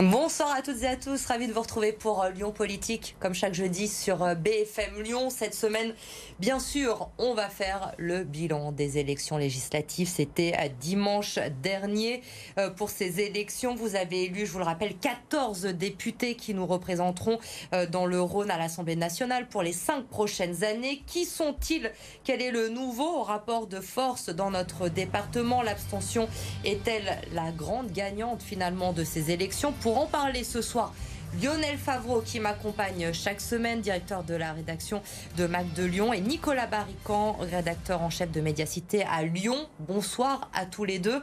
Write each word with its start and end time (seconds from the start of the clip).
Bonsoir 0.00 0.54
à 0.54 0.62
toutes 0.62 0.80
et 0.84 0.86
à 0.86 0.94
tous, 0.94 1.26
ravi 1.26 1.48
de 1.48 1.52
vous 1.52 1.60
retrouver 1.60 1.90
pour 1.90 2.22
euh, 2.22 2.30
Lyon 2.30 2.52
Politique, 2.52 3.16
comme 3.18 3.34
chaque 3.34 3.54
jeudi 3.54 3.88
sur 3.88 4.22
euh, 4.22 4.36
BFM 4.36 5.02
Lyon. 5.02 5.28
Cette 5.28 5.54
semaine, 5.54 5.92
bien 6.38 6.60
sûr, 6.60 7.08
on 7.18 7.34
va 7.34 7.48
faire 7.48 7.94
le 7.98 8.22
bilan 8.22 8.70
des 8.70 8.98
élections 8.98 9.38
législatives. 9.38 10.06
C'était 10.06 10.54
euh, 10.56 10.68
dimanche 10.78 11.40
dernier. 11.60 12.22
Pour 12.76 12.90
ces 12.90 13.20
élections, 13.20 13.74
vous 13.74 13.96
avez 13.96 14.24
élu, 14.26 14.46
je 14.46 14.52
vous 14.52 14.58
le 14.58 14.64
rappelle, 14.64 14.96
14 14.96 15.62
députés 15.66 16.36
qui 16.36 16.54
nous 16.54 16.66
représenteront 16.66 17.38
dans 17.90 18.06
le 18.06 18.20
Rhône 18.20 18.50
à 18.50 18.58
l'Assemblée 18.58 18.96
nationale 18.96 19.48
pour 19.48 19.62
les 19.62 19.72
cinq 19.72 20.06
prochaines 20.06 20.64
années. 20.64 21.02
Qui 21.06 21.24
sont-ils? 21.24 21.92
Quel 22.24 22.42
est 22.42 22.50
le 22.50 22.68
nouveau 22.68 23.22
rapport 23.22 23.66
de 23.66 23.80
force 23.80 24.28
dans 24.28 24.50
notre 24.50 24.88
département? 24.88 25.62
L'abstention 25.62 26.28
est-elle 26.64 27.18
la 27.32 27.52
grande 27.52 27.92
gagnante 27.92 28.42
finalement 28.42 28.92
de 28.92 29.04
ces 29.04 29.30
élections? 29.30 29.72
En 29.96 30.06
parler 30.06 30.44
ce 30.44 30.62
soir, 30.62 30.92
Lionel 31.42 31.76
Favreau 31.76 32.20
qui 32.20 32.40
m'accompagne 32.40 33.12
chaque 33.12 33.40
semaine, 33.40 33.80
directeur 33.80 34.24
de 34.24 34.34
la 34.34 34.52
rédaction 34.52 35.02
de 35.36 35.46
Mac 35.46 35.72
de 35.74 35.84
Lyon, 35.84 36.12
et 36.12 36.20
Nicolas 36.20 36.66
Barrican, 36.66 37.36
rédacteur 37.40 38.02
en 38.02 38.10
chef 38.10 38.32
de 38.32 38.40
Médiacité 38.40 39.04
à 39.04 39.22
Lyon. 39.22 39.68
Bonsoir 39.78 40.50
à 40.54 40.66
tous 40.66 40.84
les 40.84 40.98
deux. 40.98 41.22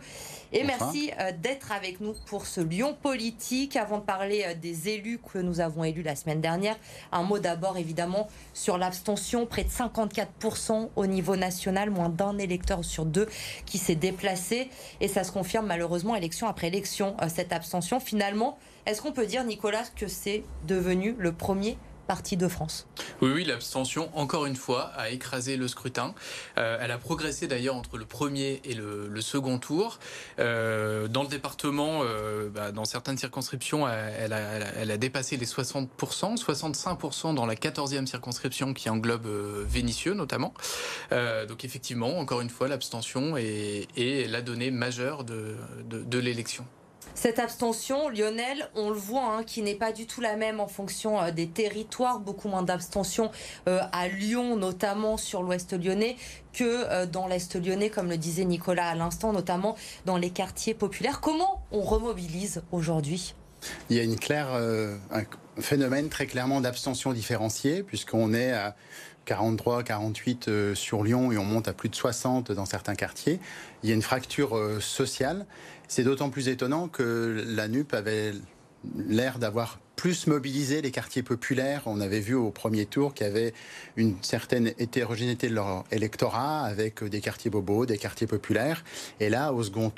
Et 0.54 0.64
merci 0.64 1.12
euh, 1.20 1.32
d'être 1.42 1.72
avec 1.72 2.00
nous 2.00 2.14
pour 2.28 2.46
ce 2.46 2.62
Lyon 2.62 2.96
politique. 3.02 3.76
Avant 3.76 3.98
de 3.98 4.04
parler 4.04 4.46
euh, 4.46 4.54
des 4.54 4.90
élus 4.90 5.20
que 5.20 5.40
nous 5.40 5.60
avons 5.60 5.84
élus 5.84 6.04
la 6.04 6.16
semaine 6.16 6.40
dernière, 6.40 6.78
un 7.12 7.24
mot 7.24 7.40
d'abord 7.40 7.78
évidemment 7.78 8.30
sur 8.54 8.78
l'abstention. 8.78 9.46
Près 9.46 9.64
de 9.64 9.70
54% 9.70 10.90
au 10.96 11.06
niveau 11.08 11.36
national, 11.36 11.90
moins 11.90 12.10
d'un 12.10 12.38
électeur 12.38 12.86
sur 12.86 13.06
deux 13.06 13.28
qui 13.66 13.78
s'est 13.78 13.96
déplacé. 13.96 14.70
Et 15.02 15.08
ça 15.08 15.24
se 15.24 15.32
confirme 15.32 15.66
malheureusement 15.66 16.16
élection 16.16 16.48
après 16.48 16.68
élection, 16.68 17.18
euh, 17.22 17.28
cette 17.28 17.52
abstention. 17.52 18.00
Finalement, 18.00 18.58
est-ce 18.86 19.02
qu'on 19.02 19.12
peut 19.12 19.26
dire, 19.26 19.44
Nicolas, 19.44 19.84
que 19.96 20.08
c'est 20.08 20.44
devenu 20.68 21.16
le 21.18 21.32
premier 21.32 21.78
parti 22.08 22.38
de 22.38 22.48
France? 22.48 22.88
Oui, 23.22 23.32
oui, 23.34 23.44
l'abstention, 23.44 24.10
encore 24.16 24.46
une 24.46 24.56
fois, 24.56 24.92
a 24.96 25.10
écrasé 25.10 25.58
le 25.58 25.68
scrutin. 25.68 26.14
Euh, 26.58 26.78
elle 26.80 26.92
a 26.92 26.98
progressé 27.00 27.48
d'ailleurs 27.48 27.76
entre 27.76 27.98
le 27.98 28.06
premier 28.06 28.62
et 28.64 28.76
le, 28.76 29.22
second 29.22 29.58
tour. 29.58 29.98
Euh, 30.38 31.08
dans 31.08 31.24
le 31.24 31.30
département, 31.30 32.02
euh, 32.04 32.50
bah, 32.50 32.72
dans 32.72 32.86
certaines 32.86 33.18
circonscriptions, 33.18 33.88
elle 33.88 34.34
a, 34.34 34.98
dépassé 34.98 35.36
les 35.36 35.48
60%, 35.48 36.38
65% 36.38 37.34
dans 37.34 37.48
la 37.48 37.56
14e 37.56 38.06
circonscription 38.06 38.74
qui 38.74 38.90
englobe 38.90 39.28
Vénissieux 39.68 40.14
notamment. 40.14 40.54
donc 41.12 41.66
effectivement, 41.66 42.20
encore 42.20 42.42
une 42.42 42.50
fois, 42.50 42.68
l'abstention 42.68 43.36
est, 43.36 43.88
la 44.30 44.42
donnée 44.42 44.70
majeure 44.70 45.24
de 45.24 46.20
l'élection. 46.20 46.66
Cette 47.16 47.40
abstention, 47.40 48.10
Lionel, 48.10 48.70
on 48.76 48.90
le 48.90 48.98
voit, 48.98 49.38
hein, 49.38 49.44
qui 49.46 49.62
n'est 49.62 49.76
pas 49.76 49.94
du 49.94 50.06
tout 50.06 50.20
la 50.20 50.36
même 50.36 50.60
en 50.60 50.68
fonction 50.68 51.22
euh, 51.22 51.32
des 51.32 51.48
territoires, 51.48 52.20
beaucoup 52.20 52.50
moins 52.50 52.62
d'abstention 52.62 53.32
euh, 53.70 53.80
à 53.94 54.10
Lyon, 54.10 54.58
notamment 54.58 55.16
sur 55.16 55.42
l'ouest 55.42 55.74
lyonnais, 55.82 56.18
que 56.52 56.64
euh, 56.64 57.06
dans 57.06 57.28
l'est 57.28 57.56
lyonnais, 57.56 57.90
comme 57.90 58.10
le 58.10 58.18
disait 58.18 58.44
Nicolas 58.44 58.90
à 58.90 58.96
l'instant, 58.96 59.32
notamment 59.32 59.78
dans 60.06 60.18
les 60.18 60.30
quartiers 60.30 60.74
populaires. 60.74 61.22
Comment 61.22 61.64
on 61.72 61.82
remobilise 61.82 62.64
aujourd'hui? 62.74 63.34
Il 63.90 63.96
y 63.96 64.00
a 64.02 64.04
une 64.04 64.20
claire, 64.20 64.50
un 64.54 65.24
phénomène 65.60 66.10
très 66.10 66.28
clairement 66.28 66.62
d'abstention 66.62 67.14
différenciée, 67.14 67.82
puisqu'on 67.82 68.32
est 68.34 68.52
à 68.52 68.76
43, 69.24 69.82
48 69.82 70.76
sur 70.76 71.04
Lyon 71.04 71.32
et 71.32 71.40
on 71.40 71.46
monte 71.46 71.68
à 71.68 71.74
plus 71.74 71.90
de 71.90 71.96
60 71.96 72.52
dans 72.52 72.66
certains 72.66 72.94
quartiers. 72.94 73.40
Il 73.82 73.90
y 73.90 73.92
a 73.92 73.96
une 73.96 74.04
fracture 74.04 74.60
sociale 74.82 75.48
c'est 75.88 76.04
d'autant 76.04 76.30
plus 76.30 76.48
étonnant 76.50 76.88
que 76.88 77.44
la 77.48 77.68
NUP 77.68 77.94
avait 77.94 78.34
l'air 79.08 79.40
d'avoir 79.40 79.80
plus 79.96 80.28
mobilisé 80.28 80.82
les 80.82 80.92
quartiers 80.92 81.24
populaires. 81.24 81.84
On 81.86 82.02
avait 82.02 82.20
vu 82.20 82.36
au 82.36 82.52
premier 82.52 82.86
tour 82.86 83.14
qu'il 83.14 83.28
y 83.28 83.30
avait 83.30 83.54
une 83.96 84.16
certaine 84.22 84.74
hétérogénéité 84.78 85.48
de 85.48 85.56
leur 85.56 85.86
électorat 85.90 86.66
avec 86.66 87.04
des 87.04 87.22
quartiers 87.22 87.50
bobos, 87.50 87.86
des 87.86 87.98
quartiers 87.98 88.28
populaires. 88.28 88.84
Et 89.20 89.30
là, 89.30 89.54
au 89.54 89.64
second, 89.64 89.94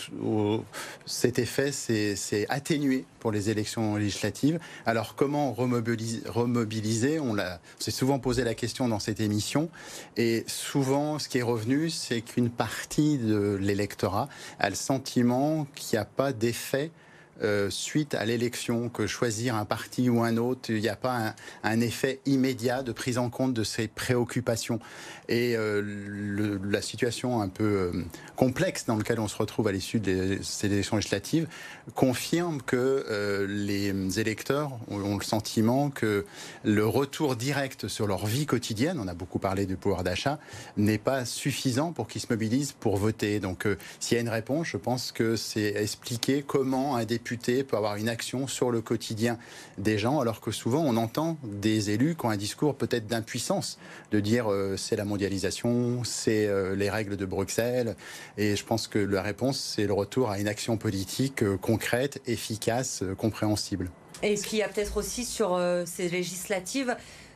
cet 1.06 1.40
effet 1.40 1.72
s'est 1.72 2.46
atténué 2.50 3.06
pour 3.20 3.31
les 3.31 3.50
élections 3.50 3.96
législatives. 3.96 4.59
Alors 4.86 5.16
comment 5.16 5.52
remobiliser, 5.52 6.22
remobiliser? 6.28 7.19
On 7.19 7.36
s'est 7.80 7.92
souvent 7.92 8.19
posé 8.19 8.44
la 8.44 8.54
question 8.54 8.88
dans 8.88 9.00
cette 9.00 9.19
émission. 9.19 9.69
Et 10.16 10.44
souvent, 10.48 11.18
ce 11.18 11.28
qui 11.28 11.40
est 11.40 11.44
revenu, 11.44 11.90
c'est 11.90 12.22
qu'une 12.22 12.50
partie 12.50 13.18
de 13.18 13.58
l'électorat 13.59 14.30
a 14.59 14.69
le 14.69 14.75
sentiment 14.75 15.66
qu'il 15.75 15.98
n'y 15.98 16.02
a 16.02 16.06
pas 16.06 16.34
d'effet 16.34 16.92
euh, 17.44 17.70
suite 17.70 18.16
à 18.16 18.25
l'élection 18.25 18.90
que 18.90 19.06
choisir 19.06 19.56
un 19.56 19.66
parti 19.66 20.09
ou 20.09 20.24
un 20.24 20.38
autre, 20.38 20.72
il 20.72 20.81
n'y 20.81 20.90
a 20.90 20.96
pas 20.96 21.36
un, 21.64 21.81
effet 21.81 22.20
immédiat 22.25 22.81
de 22.81 22.92
prise 22.92 23.20
en 23.20 23.30
compte 23.30 23.53
de 23.53 23.64
ces 23.64 23.88
préoccupations. 23.88 24.80
Et 25.30 25.56
euh, 25.56 26.58
la 26.64 26.81
situation 26.81 27.42
un 27.42 27.50
peu 27.50 27.64
euh, 27.64 27.92
complexe 28.36 28.86
dans 28.86 28.96
laquelle 28.96 29.20
on 29.20 29.28
se 29.28 29.38
retrouve 29.38 29.68
à 29.68 29.72
l'issue 29.72 30.00
de 30.00 30.40
ces 30.42 30.68
élections 30.68 30.96
législatives 30.96 31.48
confirme 31.94 32.62
que 32.62 33.46
les 33.48 34.19
électeurs 34.19 34.72
ont 34.90 35.18
le 35.18 35.24
sentiment 35.24 35.90
que 35.90 36.25
le 36.64 36.86
retour 36.86 37.36
direct 37.36 37.88
sur 37.88 38.08
leur 38.08 38.25
vie 38.25 38.46
quotidienne, 38.46 39.00
on 39.00 39.08
a 39.08 39.14
beaucoup 39.14 39.40
parlé 39.40 39.66
du 39.66 39.78
pouvoir 39.78 40.04
d'achat, 40.04 40.40
n'est 40.75 40.98
pas 40.98 41.24
suffisant 41.25 41.94
pour 41.94 42.08
qu'ils 42.08 42.22
se 42.22 42.28
mobilisent 42.30 42.74
pour 42.74 42.98
voter. 42.98 43.40
Donc 43.40 43.68
s'il 44.00 44.16
y 44.16 44.18
a 44.18 44.22
une 44.22 44.30
réponse, 44.30 44.68
je 44.68 44.78
pense 44.78 45.12
que 45.12 45.36
c'est 45.36 45.74
expliquer 45.75 46.44
comment 46.46 46.96
un 46.96 47.06
député 47.06 47.26
peut 47.35 47.77
avoir 47.77 47.95
une 47.97 48.09
action 48.09 48.47
sur 48.47 48.71
le 48.71 48.81
quotidien 48.81 49.38
des 49.77 49.97
gens, 49.97 50.19
alors 50.19 50.39
que 50.39 50.51
souvent 50.51 50.81
on 50.83 50.95
entend 50.97 51.38
des 51.43 51.89
élus 51.89 52.15
qui 52.15 52.25
ont 52.25 52.29
un 52.29 52.38
discours 52.38 52.75
peut-être 52.75 53.07
d'impuissance, 53.07 53.77
de 54.11 54.19
dire 54.19 54.51
euh, 54.51 54.77
c'est 54.77 54.95
la 54.95 55.05
mondialisation, 55.05 56.03
c'est 56.03 56.47
euh, 56.47 56.75
les 56.75 56.89
règles 56.89 57.17
de 57.17 57.25
Bruxelles. 57.25 57.95
Et 58.38 58.55
je 58.55 58.63
pense 58.63 58.88
que 58.88 58.99
la 58.99 59.21
réponse, 59.21 59.59
c'est 59.59 59.85
le 59.85 59.93
retour 59.93 60.29
à 60.29 60.39
une 60.39 60.47
action 60.47 60.77
politique 60.77 61.43
euh, 61.43 61.57
concrète, 61.57 62.21
efficace, 62.27 63.03
compréhensible. 63.17 63.89
Et 64.23 64.35
ce 64.35 64.47
qu'il 64.47 64.59
y 64.59 64.63
a 64.63 64.69
peut-être 64.69 64.97
aussi 64.97 65.25
sur 65.25 65.61
ces 65.85 66.09
législatives, 66.09 66.95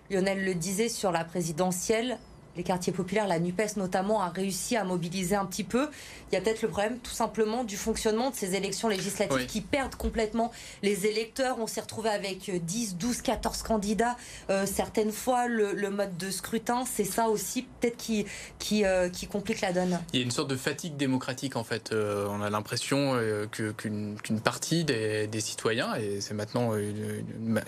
Lionel 0.10 0.44
le 0.44 0.56
disait, 0.56 0.90
sur 0.90 1.12
la 1.12 1.24
présidentielle, 1.24 2.18
les 2.56 2.64
quartiers 2.64 2.94
populaires, 2.94 3.28
la 3.28 3.40
NUPES 3.40 3.78
notamment, 3.78 4.22
a 4.22 4.30
réussi 4.30 4.76
à 4.76 4.84
mobiliser 4.84 5.36
un 5.36 5.46
petit 5.46 5.64
peu. 5.64 5.88
Il 6.32 6.36
y 6.36 6.38
a 6.38 6.42
peut-être 6.42 6.62
le 6.62 6.68
problème 6.68 7.00
tout 7.00 7.12
simplement 7.12 7.64
du 7.64 7.78
fonctionnement 7.78 8.30
de 8.30 8.36
ces 8.36 8.56
élections 8.56 8.88
législatives 8.88 9.46
qui 9.46 9.62
perdent 9.62 9.96
complètement 9.96 10.52
les 10.84 11.06
électeurs. 11.06 11.58
On 11.60 11.68
s'est 11.68 11.82
retrouvé 11.82 12.10
avec 12.10 12.52
10, 12.52 12.96
12, 12.96 13.22
14 13.22 13.64
candidats. 13.64 14.18
Euh, 14.50 14.66
certaines 14.66 15.12
fois, 15.12 15.48
le, 15.48 15.90
mode 15.90 16.18
de 16.18 16.32
scrutin, 16.32 16.84
c'est 16.86 17.04
ça 17.04 17.28
aussi 17.28 17.64
peut-être 17.64 17.98
qui, 17.98 18.26
qui, 18.60 18.86
euh, 18.86 19.10
qui, 19.10 19.28
complique 19.28 19.62
la 19.62 19.74
donne. 19.74 20.00
Il 20.14 20.20
y 20.20 20.22
a 20.22 20.26
une 20.26 20.32
sorte 20.32 20.50
de 20.50 20.56
fatigue 20.56 20.96
démocratique 20.96 21.56
en 21.56 21.64
fait. 21.64 21.92
Euh, 21.92 22.28
on 22.30 22.42
a 22.42 22.50
l'impression 22.50 23.20
qu'une 23.52 24.18
partie 24.44 24.84
des, 24.84 25.42
citoyens, 25.42 25.96
et 25.96 26.22
c'est 26.22 26.34
maintenant 26.34 26.76
une, 26.76 27.24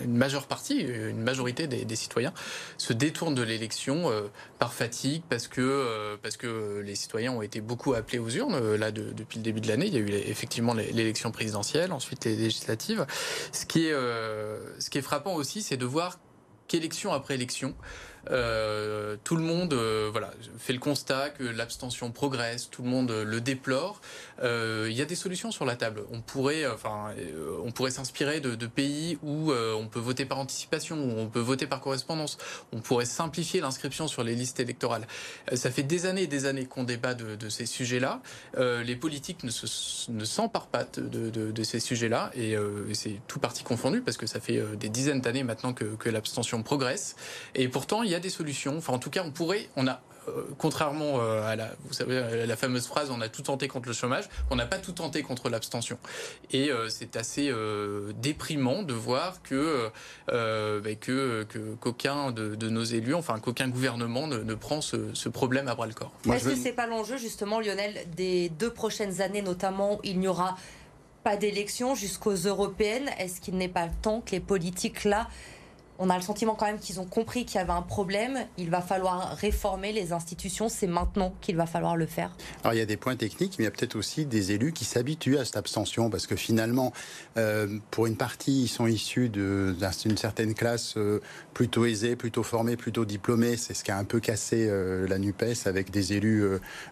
majeure 0.06 0.46
partie, 0.46 0.80
une 0.80 1.22
majorité 1.22 1.66
des, 1.66 1.84
des 1.84 1.96
citoyens, 1.96 2.32
se 2.78 2.92
détournent 2.92 3.34
de 3.34 3.42
l'élection 3.42 4.10
par 4.58 4.73
fatigue, 4.74 5.22
parce 5.28 5.48
que, 5.48 5.60
euh, 5.60 6.16
parce 6.20 6.36
que 6.36 6.82
les 6.84 6.94
citoyens 6.94 7.32
ont 7.32 7.42
été 7.42 7.60
beaucoup 7.60 7.94
appelés 7.94 8.18
aux 8.18 8.28
urnes. 8.28 8.54
Euh, 8.54 8.76
là, 8.76 8.90
depuis 8.90 9.38
le 9.38 9.42
début 9.42 9.60
de 9.60 9.68
l'année, 9.68 9.86
il 9.86 9.94
y 9.94 9.96
a 9.96 10.00
eu 10.00 10.10
effectivement 10.10 10.74
l'élection 10.74 11.30
présidentielle, 11.30 11.92
ensuite 11.92 12.24
les 12.24 12.36
législatives. 12.36 13.06
Ce 13.52 13.64
qui 13.64 13.86
est, 13.86 13.92
euh, 13.92 14.78
ce 14.80 14.90
qui 14.90 14.98
est 14.98 15.02
frappant 15.02 15.34
aussi, 15.34 15.62
c'est 15.62 15.76
de 15.76 15.86
voir 15.86 16.18
qu'élection 16.68 17.12
après 17.12 17.34
élection, 17.34 17.74
euh, 18.30 19.16
tout 19.24 19.36
le 19.36 19.42
monde 19.42 19.74
euh, 19.74 20.08
voilà, 20.10 20.30
fait 20.58 20.72
le 20.72 20.78
constat 20.78 21.30
que 21.30 21.44
l'abstention 21.44 22.10
progresse, 22.10 22.70
tout 22.70 22.82
le 22.82 22.88
monde 22.88 23.10
le 23.10 23.40
déplore. 23.40 24.00
Euh, 24.42 24.86
il 24.90 24.96
y 24.96 25.02
a 25.02 25.04
des 25.04 25.14
solutions 25.14 25.50
sur 25.50 25.64
la 25.64 25.76
table. 25.76 26.04
On 26.10 26.20
pourrait, 26.20 26.66
enfin, 26.66 27.10
pourrait 27.74 27.90
s'inspirer 27.90 28.40
de, 28.40 28.66
pays 28.66 29.18
où 29.22 29.52
on 29.52 29.86
peut 29.86 30.00
voter 30.00 30.24
par 30.24 30.38
anticipation, 30.38 30.96
où 30.96 31.18
on 31.18 31.26
peut 31.26 31.40
voter 31.40 31.66
par 31.66 31.80
correspondance. 31.80 32.38
On 32.72 32.80
pourrait 32.80 33.04
simplifier 33.04 33.60
l'inscription 33.60 34.08
sur 34.08 34.24
les 34.24 34.34
listes 34.34 34.58
électorales. 34.58 35.06
ça 35.54 35.70
fait 35.70 35.82
des 35.82 36.06
années 36.06 36.22
et 36.22 36.26
des 36.26 36.46
années 36.46 36.64
qu'on 36.64 36.84
débat 36.84 37.14
de, 37.14 37.48
ces 37.48 37.66
sujets-là. 37.66 38.20
les 38.56 38.96
politiques 38.96 39.44
ne, 39.44 40.24
s'emparent 40.24 40.68
pas 40.68 40.84
de, 40.96 41.62
ces 41.62 41.80
sujets-là 41.80 42.30
et, 42.34 42.56
c'est 42.94 43.20
tout 43.26 43.38
parti 43.38 43.64
confondu 43.64 44.00
parce 44.00 44.16
que 44.16 44.26
ça 44.26 44.40
fait 44.40 44.62
des 44.76 44.88
dizaines 44.88 45.20
d'années 45.20 45.44
maintenant 45.44 45.72
que, 45.72 45.84
que 45.84 46.08
l'abstention 46.08 46.62
progresse. 46.62 47.16
Et 47.54 47.68
pourtant, 47.68 48.02
il 48.02 48.10
y 48.10 48.13
des 48.20 48.30
solutions. 48.30 48.76
Enfin, 48.78 48.92
en 48.92 48.98
tout 48.98 49.10
cas, 49.10 49.22
on 49.24 49.30
pourrait, 49.30 49.68
on 49.76 49.86
a 49.86 50.00
euh, 50.28 50.44
contrairement 50.58 51.20
euh, 51.20 51.42
à 51.46 51.56
la, 51.56 51.70
vous 51.84 51.92
savez, 51.92 52.46
la 52.46 52.56
fameuse 52.56 52.86
phrase 52.86 53.10
on 53.10 53.20
a 53.20 53.28
tout 53.28 53.42
tenté 53.42 53.68
contre 53.68 53.88
le 53.88 53.94
chômage, 53.94 54.28
on 54.50 54.56
n'a 54.56 54.66
pas 54.66 54.78
tout 54.78 54.92
tenté 54.92 55.22
contre 55.22 55.48
l'abstention. 55.48 55.98
Et 56.50 56.70
euh, 56.70 56.88
c'est 56.88 57.16
assez 57.16 57.52
déprimant 58.20 58.82
de 58.82 58.94
voir 58.94 59.42
que 59.42 59.90
bah, 60.28 60.94
que 61.00 61.46
qu'aucun 61.80 62.30
de, 62.30 62.68
nos 62.68 62.84
élus, 62.84 63.14
enfin 63.14 63.38
qu'aucun 63.38 63.68
gouvernement 63.68 64.26
ne, 64.26 64.54
prend 64.54 64.80
ce, 64.80 65.28
problème 65.28 65.68
à 65.68 65.74
bras 65.74 65.86
le 65.86 65.94
corps. 65.94 66.12
Est-ce 66.32 66.48
que 66.48 66.56
c'est 66.56 66.72
pas 66.72 66.86
l'enjeu 66.86 67.16
justement, 67.16 67.60
Lionel, 67.60 68.06
des 68.16 68.48
deux 68.48 68.70
prochaines 68.70 69.20
années 69.20 69.42
notamment, 69.42 70.00
il 70.04 70.18
n'y 70.18 70.28
aura 70.28 70.56
pas 71.22 71.36
d'élection 71.36 71.94
jusqu'aux 71.94 72.34
européennes? 72.34 73.10
Est-ce 73.18 73.40
qu'il 73.40 73.56
n'est 73.56 73.68
pas 73.68 73.88
temps 73.88 74.20
que 74.20 74.32
les 74.32 74.40
politiques 74.40 75.04
là 75.04 75.28
on 75.98 76.10
a 76.10 76.16
le 76.16 76.22
sentiment 76.22 76.54
quand 76.54 76.66
même 76.66 76.78
qu'ils 76.78 77.00
ont 77.00 77.04
compris 77.04 77.44
qu'il 77.44 77.56
y 77.56 77.58
avait 77.58 77.72
un 77.72 77.82
problème. 77.82 78.38
Il 78.58 78.70
va 78.70 78.80
falloir 78.80 79.36
réformer 79.36 79.92
les 79.92 80.12
institutions. 80.12 80.68
C'est 80.68 80.86
maintenant 80.86 81.34
qu'il 81.40 81.56
va 81.56 81.66
falloir 81.66 81.96
le 81.96 82.06
faire. 82.06 82.36
Alors 82.62 82.74
il 82.74 82.78
y 82.78 82.82
a 82.82 82.86
des 82.86 82.96
points 82.96 83.16
techniques, 83.16 83.56
mais 83.58 83.64
il 83.64 83.66
y 83.66 83.68
a 83.68 83.70
peut-être 83.70 83.96
aussi 83.96 84.26
des 84.26 84.52
élus 84.52 84.72
qui 84.72 84.84
s'habituent 84.84 85.38
à 85.38 85.44
cette 85.44 85.56
abstention 85.56 86.10
parce 86.10 86.26
que 86.26 86.36
finalement, 86.36 86.92
euh, 87.36 87.78
pour 87.90 88.06
une 88.06 88.16
partie, 88.16 88.64
ils 88.64 88.68
sont 88.68 88.86
issus 88.86 89.28
d'une 89.28 90.16
certaine 90.16 90.54
classe 90.54 90.94
euh, 90.96 91.20
plutôt 91.52 91.84
aisée, 91.84 92.16
plutôt 92.16 92.42
formée, 92.42 92.76
plutôt 92.76 93.04
diplômée. 93.04 93.56
C'est 93.56 93.74
ce 93.74 93.84
qui 93.84 93.92
a 93.92 93.98
un 93.98 94.04
peu 94.04 94.18
cassé 94.18 94.66
euh, 94.68 95.06
la 95.06 95.18
Nupes 95.18 95.44
avec 95.66 95.90
des 95.90 96.12
élus 96.12 96.44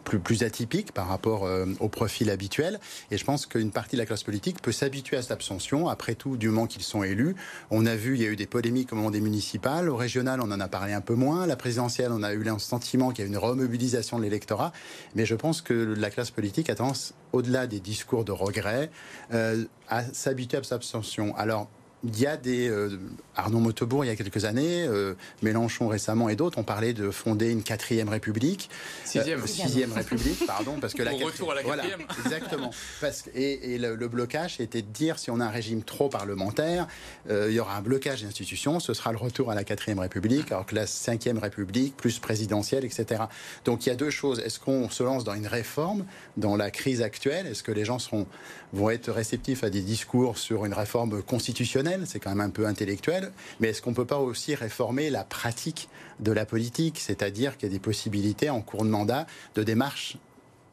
plus, 0.05 0.19
plus 0.19 0.43
atypiques 0.43 0.93
par 0.93 1.09
rapport 1.09 1.49
au 1.81 1.89
profil 1.89 2.31
habituel. 2.31 2.81
Et 3.11 3.17
je 3.17 3.25
pense 3.25 3.47
qu'une 3.47 3.71
partie 3.71 3.97
de 3.97 4.01
la 4.01 4.07
classe 4.07 4.23
politique 4.23 4.61
peut 4.61 4.73
s'habituer 4.73 5.17
à 5.17 5.23
cette 5.23 5.31
abstention. 5.31 5.89
Après 5.89 6.15
tout, 6.15 6.37
du 6.37 6.49
moment 6.49 6.67
qu'ils 6.67 6.83
sont 6.83 7.03
élus, 7.03 7.35
on 7.71 7.87
a 7.87 7.95
vu, 7.95 8.15
il 8.15 8.23
y 8.23 8.27
a 8.27 8.29
eu 8.29 8.37
des 8.37 8.47
polémiques 8.47 8.92
au 8.93 8.97
moment 8.97 9.11
des 9.11 9.21
municipales. 9.21 9.89
Au 9.89 9.97
régional, 9.97 10.41
on 10.41 10.51
en 10.51 10.61
a 10.61 10.69
parlé 10.69 10.93
un 10.93 11.01
peu 11.01 11.15
moins. 11.15 11.47
La 11.47 11.57
présidentielle, 11.57 12.13
on 12.13 12.23
a 12.23 12.33
eu 12.33 12.43
le 12.43 12.59
sentiment 12.59 13.11
qu'il 13.11 13.25
y 13.25 13.27
a 13.27 13.31
une 13.31 13.39
remobilisation 13.39 14.19
de 14.19 14.23
l'électorat. 14.23 14.73
Mais 15.15 15.27
je 15.27 15.35
pense 15.35 15.63
que 15.63 15.73
la 15.75 16.11
classe 16.11 16.31
politique 16.31 16.71
a 16.71 16.75
tendance, 16.75 17.15
au-delà 17.33 17.67
des 17.67 17.81
discours 17.81 18.25
de 18.25 18.33
regret, 18.33 18.91
euh, 19.33 19.65
à 19.89 20.05
s'habituer 20.05 20.59
à 20.59 20.61
cette. 20.63 21.35
Alors, 21.37 21.69
il 22.05 22.19
y 22.19 22.27
a 22.27 22.37
des 22.37 22.69
euh, 22.69 22.99
Arnaud 23.37 23.61
Montebourg 23.61 24.05
il 24.05 24.09
y 24.09 24.11
a 24.11 24.17
quelques 24.17 24.45
années, 24.45 24.85
euh, 24.87 25.15
Mélenchon 25.43 25.89
récemment 25.89 26.29
et 26.29 26.37
d'autres 26.37 26.59
ont 26.59 26.65
parlé 26.65 26.93
de 26.93 27.11
fonder 27.11 27.51
une 27.51 27.63
quatrième 27.63 28.09
république, 28.09 28.71
sixième, 29.05 29.41
euh, 29.41 29.47
sixième 29.47 29.93
république, 29.93 30.45
pardon, 30.47 30.79
parce 30.81 30.95
que 30.95 31.03
la 31.03 31.13
retour 31.13 31.53
à 31.53 31.55
la 31.55 31.63
quatrième, 31.63 32.01
voilà, 32.01 32.25
exactement. 32.25 32.71
Parce 33.01 33.25
et, 33.35 33.79
le, 33.79 34.09
blocage 34.09 34.61
était 34.61 34.83
de 34.83 34.89
dire 34.89 35.19
si 35.19 35.31
on 35.31 35.41
a 35.41 35.45
un 35.45 35.51
régime 35.51 35.83
trop 35.83 36.09
parlementaire, 36.09 36.87
il 37.31 37.53
y 37.53 37.61
aura 37.61 37.77
un 37.77 37.83
blocage 37.83 38.23
des 38.23 38.27
institutions, 38.27 38.81
ce 38.81 38.95
sera 38.95 39.13
le 39.13 39.19
retour 39.19 39.51
à 39.51 39.55
la 39.55 39.65
quatrième 39.65 40.01
république, 40.01 40.51
alors 40.51 40.67
que 40.67 40.75
la 40.75 40.87
cinquième 40.87 41.39
république 41.39 41.97
plus 41.97 42.19
présidentielle, 42.19 42.85
etc. 42.85 43.23
Donc 43.65 43.87
il 43.87 43.91
y 43.91 43.93
a 43.93 43.95
deux 43.95 44.11
choses. 44.11 44.41
Est-ce 44.41 44.59
qu'on 44.59 44.91
se 44.91 45.03
lance 45.03 45.25
dans 45.25 45.35
une 45.35 45.47
réforme 45.47 46.05
dans 46.37 46.57
la 46.57 46.71
crise 46.71 47.01
actuelle? 47.01 47.47
Est-ce 47.47 47.63
que 47.63 47.73
les 47.73 47.85
gens 47.85 47.99
seront 47.99 48.27
vont 48.73 48.91
être 48.91 49.11
réceptifs 49.11 49.65
à 49.65 49.71
des 49.71 49.83
discours 49.83 50.39
sur 50.39 50.65
une 50.65 50.73
réforme 50.73 51.23
constitutionnelle, 51.23 51.92
c'est 52.07 52.21
quand 52.21 52.31
même 52.31 52.41
un 52.41 52.51
peu 52.51 52.67
intellectuel, 52.67 53.33
mais 53.61 53.69
est-ce 53.69 53.83
qu'on 53.83 53.91
ne 53.91 53.97
peut 53.97 54.07
pas 54.07 54.19
aussi 54.19 54.55
réformer 54.55 55.11
la 55.11 55.25
pratique 55.25 55.89
de 56.21 56.33
la 56.33 56.47
politique, 56.47 56.99
c'est-à-dire 56.99 57.57
qu'il 57.57 57.69
y 57.69 57.73
a 57.73 57.75
des 57.75 57.81
possibilités 57.81 58.51
en 58.51 58.61
cours 58.61 58.85
de 58.85 58.91
mandat 58.91 59.27
de 59.55 59.63
démarches, 59.63 60.17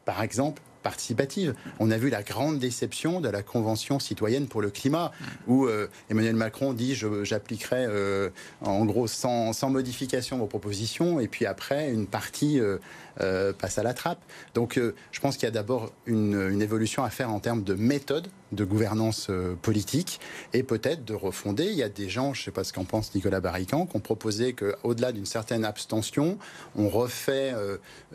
par 0.05 0.21
exemple, 0.21 0.61
participative? 0.83 1.55
On 1.79 1.91
a 1.91 1.97
vu 1.97 2.09
la 2.09 2.23
grande 2.23 2.59
déception 2.59 3.21
de 3.21 3.29
la 3.29 3.43
Convention 3.43 3.99
citoyenne 3.99 4.47
pour 4.47 4.61
le 4.61 4.69
climat, 4.69 5.11
où 5.47 5.65
euh, 5.65 5.87
Emmanuel 6.09 6.35
Macron 6.35 6.73
dit 6.73 6.95
j'appliquerai 7.23 7.85
euh, 7.87 8.29
en 8.61 8.85
gros 8.85 9.07
sans, 9.07 9.53
modification 9.69 10.37
vos 10.37 10.47
propositions, 10.47 11.19
et 11.19 11.27
puis 11.27 11.45
après 11.45 11.91
une 11.91 12.07
partie 12.07 12.59
euh, 12.59 13.53
passe 13.53 13.77
à 13.77 13.83
la 13.83 13.93
trappe. 13.93 14.23
Donc 14.53 14.79
je 15.11 15.19
pense 15.19 15.35
qu'il 15.35 15.43
y 15.45 15.49
a 15.49 15.51
d'abord 15.51 15.91
une, 16.05 16.61
évolution 16.61 17.03
à 17.03 17.09
faire 17.09 17.29
en 17.29 17.39
termes 17.39 17.63
de 17.63 17.73
méthode 17.73 18.27
de 18.51 18.63
gouvernance 18.63 19.27
euh, 19.29 19.55
politique 19.61 20.19
et 20.53 20.63
peut-être 20.63 21.05
de 21.05 21.13
refonder. 21.13 21.65
Il 21.65 21.75
y 21.75 21.83
a 21.83 21.89
des 21.89 22.09
gens, 22.09 22.33
je 22.33 22.41
ne 22.41 22.45
sais 22.45 22.51
pas 22.51 22.63
ce 22.63 22.73
qu'en 22.73 22.85
pense 22.85 23.13
Nicolas 23.15 23.39
Barrican, 23.39 23.85
qui 23.85 23.95
ont 23.95 24.01
proposé 24.01 24.53
qu'au-delà 24.53 25.11
d'une 25.11 25.25
certaine 25.25 25.65
abstention, 25.65 26.37
on 26.75 26.89
refait 26.89 27.53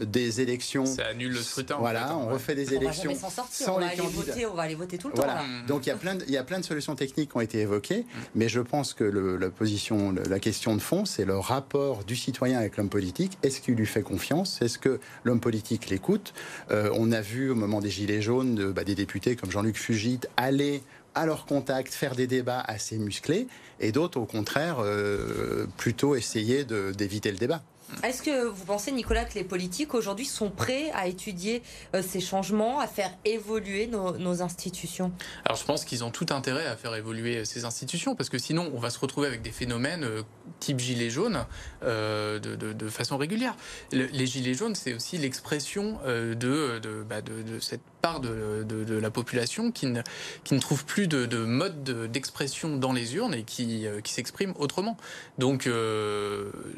des 0.01 0.41
élections. 0.41 0.87
Ça 0.87 1.07
annule 1.07 1.33
le 1.33 1.41
scrutin. 1.41 1.77
Voilà, 1.79 2.17
on 2.17 2.29
refait 2.29 2.55
des 2.55 2.75
élections 2.75 3.13
va 3.13 3.31
sans 3.51 3.77
on 3.77 3.81
va 3.81 3.95
les 3.95 4.01
Voter, 4.01 4.47
on 4.47 4.55
va 4.55 4.63
aller 4.63 4.75
voter 4.75 4.99
tout 4.99 5.09
le 5.09 5.15
temps. 5.15 5.27
Donc 5.67 5.87
il 5.87 5.89
y, 5.89 5.93
a 5.93 5.97
plein 5.97 6.15
de, 6.15 6.25
il 6.27 6.33
y 6.33 6.37
a 6.37 6.45
plein 6.45 6.59
de 6.59 6.65
solutions 6.65 6.95
techniques 6.95 7.31
qui 7.31 7.37
ont 7.37 7.41
été 7.41 7.61
évoquées, 7.61 8.01
mm. 8.01 8.19
mais 8.35 8.49
je 8.49 8.61
pense 8.61 8.95
que 8.95 9.05
la 9.05 9.51
position, 9.51 10.13
la 10.13 10.39
question 10.39 10.75
de 10.75 10.81
fond, 10.81 11.05
c'est 11.05 11.25
le 11.25 11.39
rapport 11.39 12.05
du 12.05 12.17
citoyen 12.17 12.59
avec 12.59 12.77
l'homme 12.77 12.89
politique. 12.89 13.39
Est-ce 13.43 13.61
qu'il 13.61 13.75
lui 13.75 13.87
fait 13.87 14.03
confiance? 14.03 14.61
Est-ce 14.63 14.79
que 14.79 15.01
l'homme 15.25 15.41
politique 15.41 15.91
l'écoute? 15.91 16.35
Euh, 16.71 16.91
on 16.95 17.13
a 17.13 17.21
vu 17.21 17.51
au 17.51 17.55
moment 17.55 17.81
des 17.81 17.91
Gilets 17.91 18.23
jaunes 18.23 18.73
bah, 18.73 18.85
des 18.85 18.95
députés 18.95 19.37
comme 19.37 19.51
Jean-Luc 19.51 19.77
Fugit 19.77 20.21
aller 20.37 20.83
à 21.15 21.27
leur 21.27 21.47
contact, 21.47 21.95
faire 21.95 22.15
des 22.17 22.27
débats 22.27 22.61
assez 22.61 22.99
musclés, 22.99 23.47
et 23.81 23.93
d'autres, 23.93 24.19
au 24.19 24.27
contraire, 24.27 24.79
euh, 24.81 25.67
plutôt 25.77 26.17
essayer 26.17 26.65
d'éviter 26.65 27.31
le 27.31 27.39
débat. 27.39 27.63
Est-ce 28.03 28.23
que 28.23 28.47
vous 28.47 28.65
pensez, 28.65 28.93
Nicolas, 28.93 29.25
que 29.25 29.35
les 29.35 29.45
politiques 29.45 29.95
aujourd'hui 29.95 30.25
sont 30.25 30.51
prêts 30.51 30.91
à 30.93 31.07
étudier 31.07 31.63
euh, 31.95 32.03
ces 32.03 32.21
changements, 32.21 32.81
à 32.81 32.87
faire 32.87 33.11
évoluer 33.25 33.87
nos, 33.87 34.43
institutions? 34.43 35.13
Alors 35.45 35.57
je 35.57 35.65
pense 35.65 35.85
qu'ils 35.85 36.03
ont 36.03 36.11
tout 36.11 36.27
intérêt 36.31 36.67
à 36.67 36.77
faire 36.77 36.95
évoluer 36.95 37.39
euh, 37.39 37.45
ces 37.45 37.65
institutions, 37.65 38.17
parce 38.17 38.31
que 38.31 38.39
sinon 38.39 38.71
on 38.75 38.81
va 38.81 38.91
se 38.91 38.99
retrouver 38.99 39.29
avec 39.29 39.43
des 39.43 39.53
phénomènes 39.53 40.05
euh, 40.05 40.23
type 40.61 40.81
gilets 40.81 41.11
jaunes 41.11 41.45
de, 41.83 42.89
façon 42.89 43.17
régulière. 43.17 43.57
les 43.93 44.27
gilets 44.27 44.55
jaunes, 44.55 44.75
c'est 44.75 44.95
aussi 44.95 45.19
l'expression 45.19 45.99
de, 46.05 46.81
bah, 47.09 47.21
de, 47.23 47.59
cette 47.61 47.81
part 48.05 48.21
de, 48.21 48.99
la 49.01 49.11
population 49.11 49.73
qui 49.73 49.87
ne, 49.87 50.03
qui 50.45 50.55
ne 50.55 50.61
trouve 50.61 50.85
plus 50.85 51.09
de, 51.09 51.45
mode 51.45 51.83
d'expression 52.11 52.77
dans 52.77 52.93
les 52.93 53.15
urnes 53.17 53.35
et 53.35 53.45
qui, 53.45 53.87
qui 54.03 54.13
s'exprime 54.13 54.53
autrement. 54.59 54.99
Donc, 55.39 55.69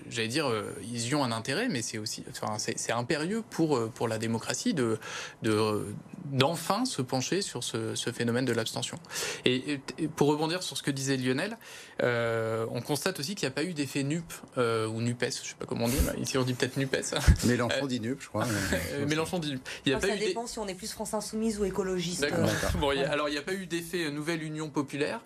j'allais 0.08 0.28
dire, 0.28 0.52
ils 0.82 1.08
y 1.08 1.14
ont 1.14 1.24
un 1.24 1.32
intérêt, 1.32 1.68
mais 1.68 1.82
c'est 1.82 1.98
aussi, 1.98 2.24
enfin, 2.30 2.56
c'est 2.58 2.92
impérieux 2.92 3.42
pour, 3.50 3.76
euh, 3.76 3.90
pour 3.92 4.08
la 4.08 4.18
démocratie 4.18 4.74
de, 4.74 4.98
d'enfin 6.26 6.84
se 6.84 7.02
pencher 7.02 7.42
sur 7.42 7.62
ce, 7.62 7.94
phénomène 8.12 8.44
de 8.44 8.52
l'abstention. 8.52 8.98
Et, 9.44 9.80
pour 10.14 10.28
rebondir 10.28 10.62
sur 10.62 10.76
ce 10.76 10.82
que 10.82 10.90
disait 10.90 11.16
Lionel, 11.16 11.58
euh, 12.02 12.66
on 12.70 12.80
constate 12.80 13.18
aussi 13.20 13.34
qu'il 13.34 13.48
n'y 13.48 13.52
a 13.52 13.54
pas 13.54 13.64
eu 13.64 13.72
d'effet 13.72 14.02
NUP 14.02 14.24
euh, 14.58 14.86
ou 14.86 15.00
NUPES, 15.00 15.20
je 15.20 15.26
ne 15.26 15.32
sais 15.32 15.54
pas 15.58 15.66
comment 15.66 15.86
on 15.86 15.88
dit, 15.88 15.96
ici 16.20 16.38
on 16.38 16.42
dit 16.42 16.54
peut-être 16.54 16.76
NUPES. 16.76 17.14
Mélenchon 17.44 17.86
dit 17.86 18.00
NUP, 18.00 18.20
je 18.20 18.28
crois. 18.28 18.46
Mélenchon 19.06 19.38
dit 19.38 19.52
NUP. 19.52 19.68
Il 19.84 19.92
y 19.92 19.94
a 19.94 19.98
pas 19.98 20.08
ça 20.08 20.16
dépend 20.16 20.46
si 20.46 20.58
on 20.58 20.68
est 20.68 20.74
plus 20.74 20.92
France 20.92 21.14
Insoumise 21.14 21.58
ou 21.58 21.64
écologiste. 21.64 22.26
Bon, 22.78 22.90
alors 22.90 23.28
il 23.28 23.32
n'y 23.32 23.38
a 23.38 23.42
pas 23.42 23.52
eu 23.52 23.66
d'effet 23.66 24.10
Nouvelle 24.10 24.42
Union 24.42 24.68
Populaire 24.68 25.20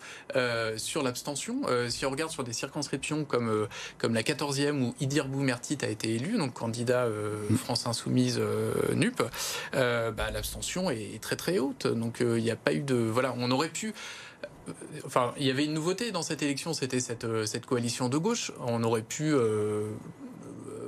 sur 0.77 1.03
l'abstention. 1.03 1.63
si 1.89 2.07
on 2.07 2.11
regarde 2.11 2.31
sur 2.31 2.45
des 2.45 2.53
circonscriptions 2.53 3.25
comme, 3.25 3.67
comme 3.99 4.15
la 4.15 4.23
14e 4.23 4.83
où 4.83 4.95
Idir 5.01 5.27
Boumerti 5.27 5.79
a 5.83 5.89
été 5.89 6.15
élu, 6.15 6.39
donc 6.39 6.55
candidat 6.55 7.05
euh, 7.05 7.37
mm. 7.51 7.57
France 7.57 7.87
Insoumise 7.87 8.39
euh, 8.39 8.95
NUP, 8.95 9.23
euh, 9.75 10.11
bah, 10.11 10.31
l'abstention 10.31 10.91
est 10.91 11.21
très 11.21 11.37
très 11.37 11.59
haute. 11.59 11.87
Donc 11.87 12.19
il 12.21 12.43
n'y 12.43 12.51
a 12.51 12.57
pas 12.57 12.73
eu 12.73 12.81
de. 12.81 12.95
Voilà, 12.95 13.35
on 13.39 13.51
aurait 13.51 13.69
pu 13.69 13.95
enfin, 15.05 15.33
il 15.39 15.47
y 15.47 15.51
avait 15.51 15.65
une 15.65 15.75
nouveauté 15.75 16.13
dans 16.13 16.23
cette 16.23 16.43
élection, 16.43 16.73
c'était 16.73 17.01
cette, 17.01 17.27
cette 17.47 17.67
coalition 17.67 18.09
de 18.09 18.19
gauche. 18.19 18.53
On 18.67 18.83
aurait 18.83 19.03
pu. 19.03 19.35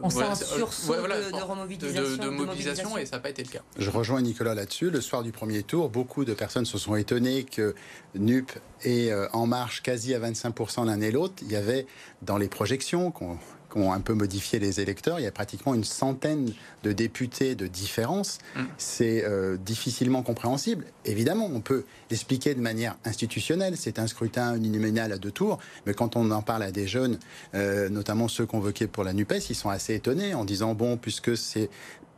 on 0.03 0.21
un 0.21 0.35
sursaut 0.35 0.95
de, 0.95 1.43
remobilisation, 1.43 2.25
de, 2.25 2.29
mobilisation, 2.29 2.99
et 2.99 3.07
ça 3.07 3.17
n'a 3.17 3.23
pas 3.23 3.31
été 3.31 3.43
le 3.43 3.49
cas. 3.49 3.61
Je 3.79 3.91
rejoins 3.91 4.21
Nicolas 4.21 4.55
là-dessus. 4.55 4.91
Le 4.91 5.01
soir 5.01 5.23
du 5.23 5.33
premier 5.33 5.62
tour, 5.62 5.89
beaucoup 5.89 6.25
de 6.25 6.35
personnes 6.35 6.65
se 6.65 6.79
sont 6.79 6.97
étonnées 6.97 7.45
que 7.45 7.75
NUP 8.15 8.51
et 8.85 9.11
En 9.33 9.47
Marche 9.47 9.83
quasi 9.83 10.15
à 10.15 10.21
25% 10.21 10.87
l'un 10.87 11.01
et 11.01 11.11
l'autre. 11.11 11.35
Il 11.43 11.53
y 11.53 11.57
avait 11.57 11.87
dans 12.23 12.37
les 12.37 12.49
projections 12.49 13.11
qu'on 13.11 13.39
ont 13.76 13.93
un 13.93 14.00
peu 14.00 14.14
modifié 14.14 14.59
les 14.59 14.81
électeurs. 14.81 15.21
Il 15.21 15.23
y 15.23 15.26
a 15.26 15.33
pratiquement 15.33 15.75
une 15.75 15.85
centaine 15.85 16.52
de 16.83 16.93
députés 16.93 17.55
de 17.55 17.67
différence. 17.67 18.38
Mm. 18.57 18.61
C'est 18.79 19.25
euh, 19.25 19.57
difficilement 19.57 20.23
compréhensible. 20.23 20.85
Évidemment, 21.05 21.49
on 21.52 21.61
peut 21.61 21.85
l'expliquer 22.11 22.55
de 22.55 22.61
manière 22.61 22.97
institutionnelle. 23.05 23.76
C'est 23.76 23.99
un 23.99 24.07
scrutin 24.07 24.57
uninominal 24.57 25.12
à 25.12 25.19
deux 25.19 25.31
tours. 25.31 25.59
Mais 25.87 25.95
quand 25.95 26.17
on 26.17 26.31
en 26.31 26.43
parle 26.43 26.62
à 26.62 26.73
des 26.73 26.87
jeunes, 26.87 27.19
euh, 27.55 27.88
notamment 27.88 28.29
ceux 28.29 28.47
convoqués 28.47 28.87
pour 28.87 29.05
la 29.05 29.12
NUPES, 29.12 29.50
ils 29.50 29.57
sont 29.57 29.71
assez 29.71 29.95
étonnés 29.95 30.35
en 30.35 30.45
disant, 30.45 30.75
bon, 30.75 30.97
puisque 30.97 31.37
c'est 31.37 31.71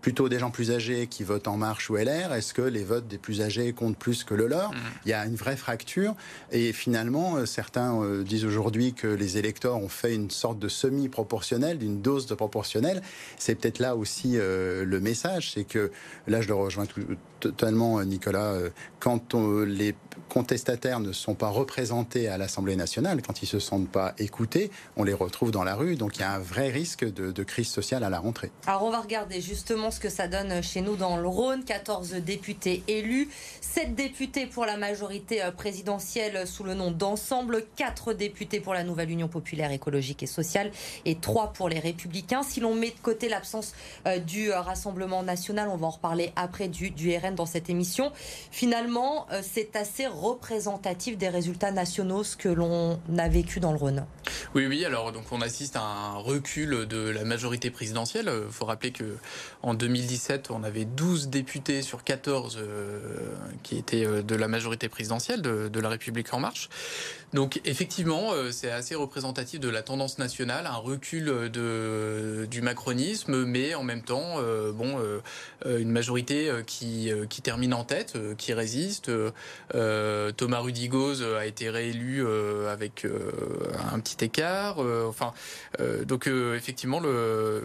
plutôt 0.05 0.29
des 0.29 0.39
gens 0.39 0.51
plus 0.51 0.71
âgés 0.71 1.07
qui 1.07 1.25
votent 1.25 1.49
En 1.49 1.57
Marche 1.57 1.89
ou 1.89 1.97
LR 1.97 2.35
Est-ce 2.35 2.53
que 2.53 2.61
les 2.61 2.85
votes 2.85 3.09
des 3.09 3.17
plus 3.17 3.41
âgés 3.41 3.73
comptent 3.73 3.97
plus 3.97 4.23
que 4.23 4.35
le 4.35 4.49
leur? 4.49 4.71
Il 5.07 5.09
y 5.09 5.15
a 5.15 5.25
une 5.25 5.35
vraie 5.35 5.57
fracture. 5.57 6.15
Et 6.53 6.75
finalement, 6.75 7.37
euh, 7.37 7.47
certains 7.47 8.03
euh, 8.03 8.23
disent 8.23 8.45
aujourd'hui 8.45 8.93
que 8.93 9.07
les 9.07 9.39
électeurs 9.39 9.79
ont 9.79 9.89
fait 9.89 10.15
une 10.15 10.31
sorte 10.31 10.59
de 10.59 10.69
semi-proportionnel, 10.69 11.79
d'une 11.79 12.03
dose 12.03 12.27
de 12.27 12.35
proportionnel. 12.35 13.01
C'est 13.39 13.55
peut-être 13.55 13.79
là 13.79 13.97
aussi 13.97 14.33
euh, 14.35 14.85
le 14.85 15.01
message. 15.01 15.53
C'est 15.53 15.65
que, 15.65 15.91
là, 16.27 16.43
je 16.43 16.49
le 16.49 16.55
rejoins 16.55 16.85
totalement, 17.41 18.05
Nicolas, 18.05 18.59
quand 19.01 19.35
les 19.35 19.95
contestataires 20.29 21.01
ne 21.01 21.13
sont 21.13 21.35
pas 21.35 21.49
représentés 21.49 22.29
à 22.29 22.39
l'Assemblée 22.39 22.77
nationale, 22.77 23.23
quand 23.23 23.43
ils 23.43 23.47
se 23.47 23.59
sentent 23.59 23.89
pas 23.89 24.15
écoutés, 24.19 24.71
on 24.97 25.05
les 25.05 25.15
retrouve 25.15 25.51
dans 25.51 25.65
la 25.65 25.75
rue. 25.75 25.97
Donc 25.97 26.17
il 26.17 26.21
y 26.21 26.25
a 26.25 26.33
un 26.33 26.39
vrai 26.39 26.71
risque 26.71 27.05
de, 27.05 27.33
de 27.33 27.43
crise 27.43 27.69
sociale 27.69 28.05
à 28.05 28.11
la 28.11 28.19
rentrée. 28.19 28.51
Alors 28.67 28.85
on 28.85 28.91
va 28.91 29.01
regarder 29.01 29.41
justement 29.41 29.91
ce 29.91 30.01
que 30.01 30.09
ça 30.09 30.29
donne 30.29 30.63
chez 30.63 30.81
nous 30.81 30.97
dans 30.97 31.17
le 31.17 31.29
Rhône. 31.29 31.65
14 31.65 32.15
députés 32.15 32.83
élus, 32.89 33.29
7 33.61 33.95
députés 33.95 34.47
pour 34.47 34.65
la 34.67 34.77
majorité 34.77 35.43
euh, 35.43 35.51
présidentielle 35.51 36.47
sous 36.47 36.65
le 36.65 36.75
nom 36.75 36.91
d'ensemble, 36.91 37.65
4 37.77 38.13
députés 38.13 38.61
pour 38.61 38.75
la 38.75 38.85
nouvelle 38.85 39.11
Union 39.11 39.29
populaire 39.29 39.71
écologique 39.71 40.23
et 40.23 40.27
sociale 40.27 40.71
et 41.05 41.17
3 41.17 41.53
pour 41.53 41.69
les 41.69 41.79
républicains. 41.79 42.43
Si 42.43 42.61
l'on 42.61 42.75
met 42.75 42.91
de 42.91 43.01
côté 43.03 43.29
l'absence 43.29 43.75
euh, 44.07 44.19
du 44.19 44.51
euh, 44.51 44.61
Rassemblement 44.61 45.23
national, 45.23 45.69
on 45.69 45.77
va 45.77 45.87
en 45.87 45.91
reparler 45.91 46.33
après 46.37 46.69
du, 46.69 46.91
du 46.91 47.17
RN 47.17 47.35
dans 47.35 47.47
cette 47.47 47.69
émission, 47.69 48.13
finalement 48.51 49.27
c'est 49.43 49.77
assez 49.77 50.04
assez 50.05 50.07
représentatif 50.07 51.17
des 51.17 51.29
résultats 51.29 51.71
nationaux, 51.71 52.25
ce 52.25 52.37
que 52.37 52.49
l'on 52.49 52.99
a 53.17 53.29
vécu 53.29 53.61
dans 53.61 53.73
le 53.73 53.79
Rhône. 53.79 54.05
Oui, 54.55 54.67
oui. 54.67 54.85
Alors, 54.85 55.13
donc, 55.13 55.25
on 55.31 55.41
assiste 55.41 55.77
à 55.77 55.83
un 55.83 56.17
recul 56.17 56.87
de 56.87 57.09
la 57.09 57.25
majorité 57.25 57.71
présidentielle. 57.71 58.31
Il 58.47 58.53
faut 58.53 58.65
rappeler 58.65 58.93
que 58.93 59.17
en 59.63 59.75
2017, 59.75 60.51
on 60.51 60.63
avait 60.63 60.85
12 60.85 61.29
députés 61.29 61.83
sur 61.83 62.05
14 62.05 62.59
euh, 62.61 62.99
qui 63.63 63.77
étaient 63.77 64.07
euh, 64.07 64.23
de 64.23 64.35
la 64.35 64.49
majorité 64.49 64.89
présidentielle 64.89 65.43
de, 65.43 65.81
la 65.81 65.89
République 65.89 66.33
en 66.33 66.41
marche. 66.41 66.69
Donc 67.35 67.61
effectivement, 67.65 68.33
euh, 68.33 68.53
c'est 68.53 68.71
assez 68.71 68.95
représentatif 68.95 69.59
de 69.59 69.69
la 69.69 69.83
tendance 69.83 70.19
nationale, 70.19 70.67
un 70.67 70.77
recul 70.77 71.51
du 71.51 72.63
macronisme, 72.63 73.45
mais 73.45 73.75
en 73.75 73.83
même 73.83 74.03
temps, 74.03 74.37
euh, 74.39 74.71
bon, 74.71 75.01
euh, 75.01 75.79
une 75.79 75.91
majorité 75.91 76.51
qui 76.65 77.11
termine 77.43 77.75
en 77.75 77.83
tête, 77.83 78.17
qui 78.39 78.53
résiste. 78.53 79.11
Thomas 80.37 80.61
Rudigoz 80.61 81.23
a 81.23 81.47
été 81.47 81.71
réélu 81.71 82.27
avec 82.69 83.07
un 83.93 83.99
petit 84.01 84.25
écart. 84.25 84.79
enfin, 85.09 85.33
donc 86.07 86.27
effectivement, 86.27 87.01
le 87.01 87.65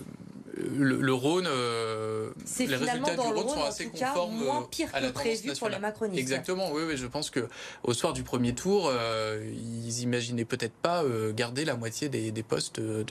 le, 0.78 1.14
Rhône, 1.14 1.48
euh, 1.48 2.30
les 2.60 2.76
résultats 2.76 3.16
du 3.16 3.20
Rhône, 3.20 3.50
sont 3.50 3.64
assez 3.64 3.86
conformes 3.88 4.36
moins 4.36 4.68
pire 4.70 4.90
à 4.94 5.00
la 5.00 5.10
que 5.10 5.14
prévu 5.14 5.52
pour 5.58 5.70
les 5.70 5.80
macronistes. 5.80 6.20
Exactement, 6.20 6.72
oui, 6.72 6.84
oui, 6.88 6.98
je 6.98 7.08
pense 7.08 7.30
que 7.30 7.48
au 7.84 7.94
soir 7.94 8.14
du 8.14 8.24
premier 8.24 8.54
tour, 8.54 8.90
euh, 8.92 9.44
ils 9.54 10.02
imaginaient 10.02 10.46
peut-être 10.46 10.74
pas 10.74 11.04
euh, 11.04 11.34
garder 11.34 11.66
la 11.66 11.76
moitié 11.76 12.10
des, 12.10 12.44
postes 12.44 12.80
de, 12.80 13.06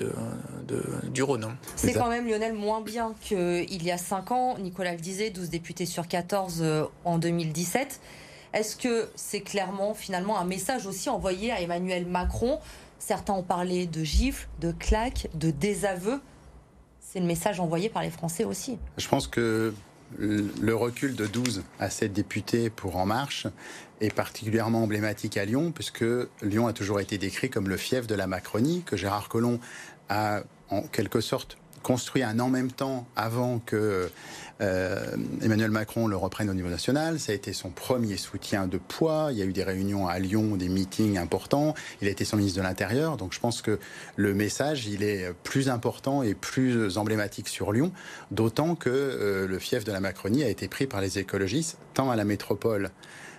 du 1.10 1.22
Rhône. 1.22 1.44
Hein. 1.44 1.56
C'est 1.76 1.92
quand 1.92 2.08
même 2.08 2.28
Lionel 2.28 2.52
moins 2.52 2.80
bien 2.80 3.14
qu'il 3.20 3.82
y 3.82 3.90
a 3.90 3.98
5 3.98 4.30
ans. 4.32 4.58
Nicolas 4.58 4.92
le 4.92 5.00
disait, 5.00 5.30
12 5.30 5.50
députés 5.50 5.87
sur 5.87 6.08
14 6.08 6.64
en 7.04 7.18
2017. 7.18 8.00
Est-ce 8.52 8.76
que 8.76 9.09
c'est 9.14 9.40
clairement 9.40 9.95
finalement 9.95 10.38
un 10.38 10.45
message 10.45 10.87
aussi 10.87 11.09
envoyé 11.09 11.52
à 11.52 11.61
Emmanuel 11.61 12.07
Macron? 12.07 12.59
Certains 12.99 13.35
ont 13.35 13.43
parlé 13.43 13.87
de 13.87 14.02
gifles, 14.02 14.49
de 14.61 14.73
claques, 14.73 15.28
de 15.35 15.50
désaveux 15.50 16.21
c'est 17.11 17.21
le 17.21 17.26
message 17.26 17.59
envoyé 17.59 17.88
par 17.88 18.02
les 18.02 18.11
Français 18.11 18.45
aussi. 18.45 18.78
Je 18.99 19.09
pense 19.09 19.26
que 19.28 19.73
le 20.19 20.75
recul 20.75 21.14
de 21.14 21.26
12 21.26 21.62
à 21.81 21.90
7 21.90 22.12
députés 22.12 22.71
pour 22.71 22.97
En 22.97 23.07
Marche 23.07 23.47
est 24.00 24.14
particulièrement 24.14 24.83
emblématique 24.83 25.37
à 25.37 25.45
Lyon, 25.45 25.73
puisque 25.73 26.05
Lyon 26.43 26.67
a 26.67 26.73
toujours 26.73 27.00
été 27.00 27.17
décrit 27.17 27.50
comme 27.50 27.69
le 27.69 27.76
fief 27.76 28.07
de 28.07 28.14
la 28.14 28.26
Macronie, 28.26 28.83
que 28.85 28.97
Gérard 28.97 29.28
Collomb 29.28 29.59
a 30.09 30.43
en 30.71 30.83
quelque 30.83 31.21
sorte 31.21 31.57
construit 31.88 32.23
un 32.23 32.38
en 32.38 32.50
même 32.50 32.71
temps 32.71 33.07
avant 33.16 33.61
que 33.61 34.11
euh, 34.61 35.16
Emmanuel 35.40 35.71
Macron 35.71 36.07
le 36.07 36.18
reprenne 36.18 36.50
au 36.50 36.52
niveau 36.52 36.68
national. 36.68 37.18
Ça 37.18 37.33
a 37.33 37.35
été 37.35 37.54
son 37.54 37.71
premier 37.71 38.18
soutien 38.18 38.66
de 38.66 38.76
poids. 38.76 39.28
Il 39.33 39.38
y 39.38 39.42
a 39.42 39.47
eu 39.47 39.54
des 39.54 39.64
réunions 39.64 40.07
à 40.07 40.18
Lyon, 40.18 40.57
des 40.57 40.68
meetings 40.68 41.16
importants. 41.16 41.73
Il 42.02 42.09
a 42.09 42.11
été 42.11 42.26
son 42.26 42.37
ministre 42.37 42.59
de 42.59 42.62
l'Intérieur. 42.62 43.16
Donc 43.16 43.33
je 43.33 43.40
pense 43.40 43.62
que 43.62 43.78
le 44.16 44.35
message, 44.35 44.87
il 44.87 45.02
est 45.02 45.33
plus 45.45 45.71
important 45.71 46.23
et 46.23 46.35
plus 46.35 46.99
emblématique 46.99 47.49
sur 47.49 47.73
Lyon. 47.73 47.90
D'autant 48.33 48.75
que 48.75 48.90
euh, 48.90 49.49
le 49.49 49.59
fief 49.59 49.85
de 49.85 49.92
la 49.92 50.00
Macronie 50.00 50.45
a 50.45 50.50
été 50.50 50.68
pris 50.68 50.87
par 50.87 51.00
les 51.00 51.18
écologistes, 51.18 51.78
tant 51.95 52.11
à 52.11 52.16
la 52.16 52.26
métropole 52.26 52.90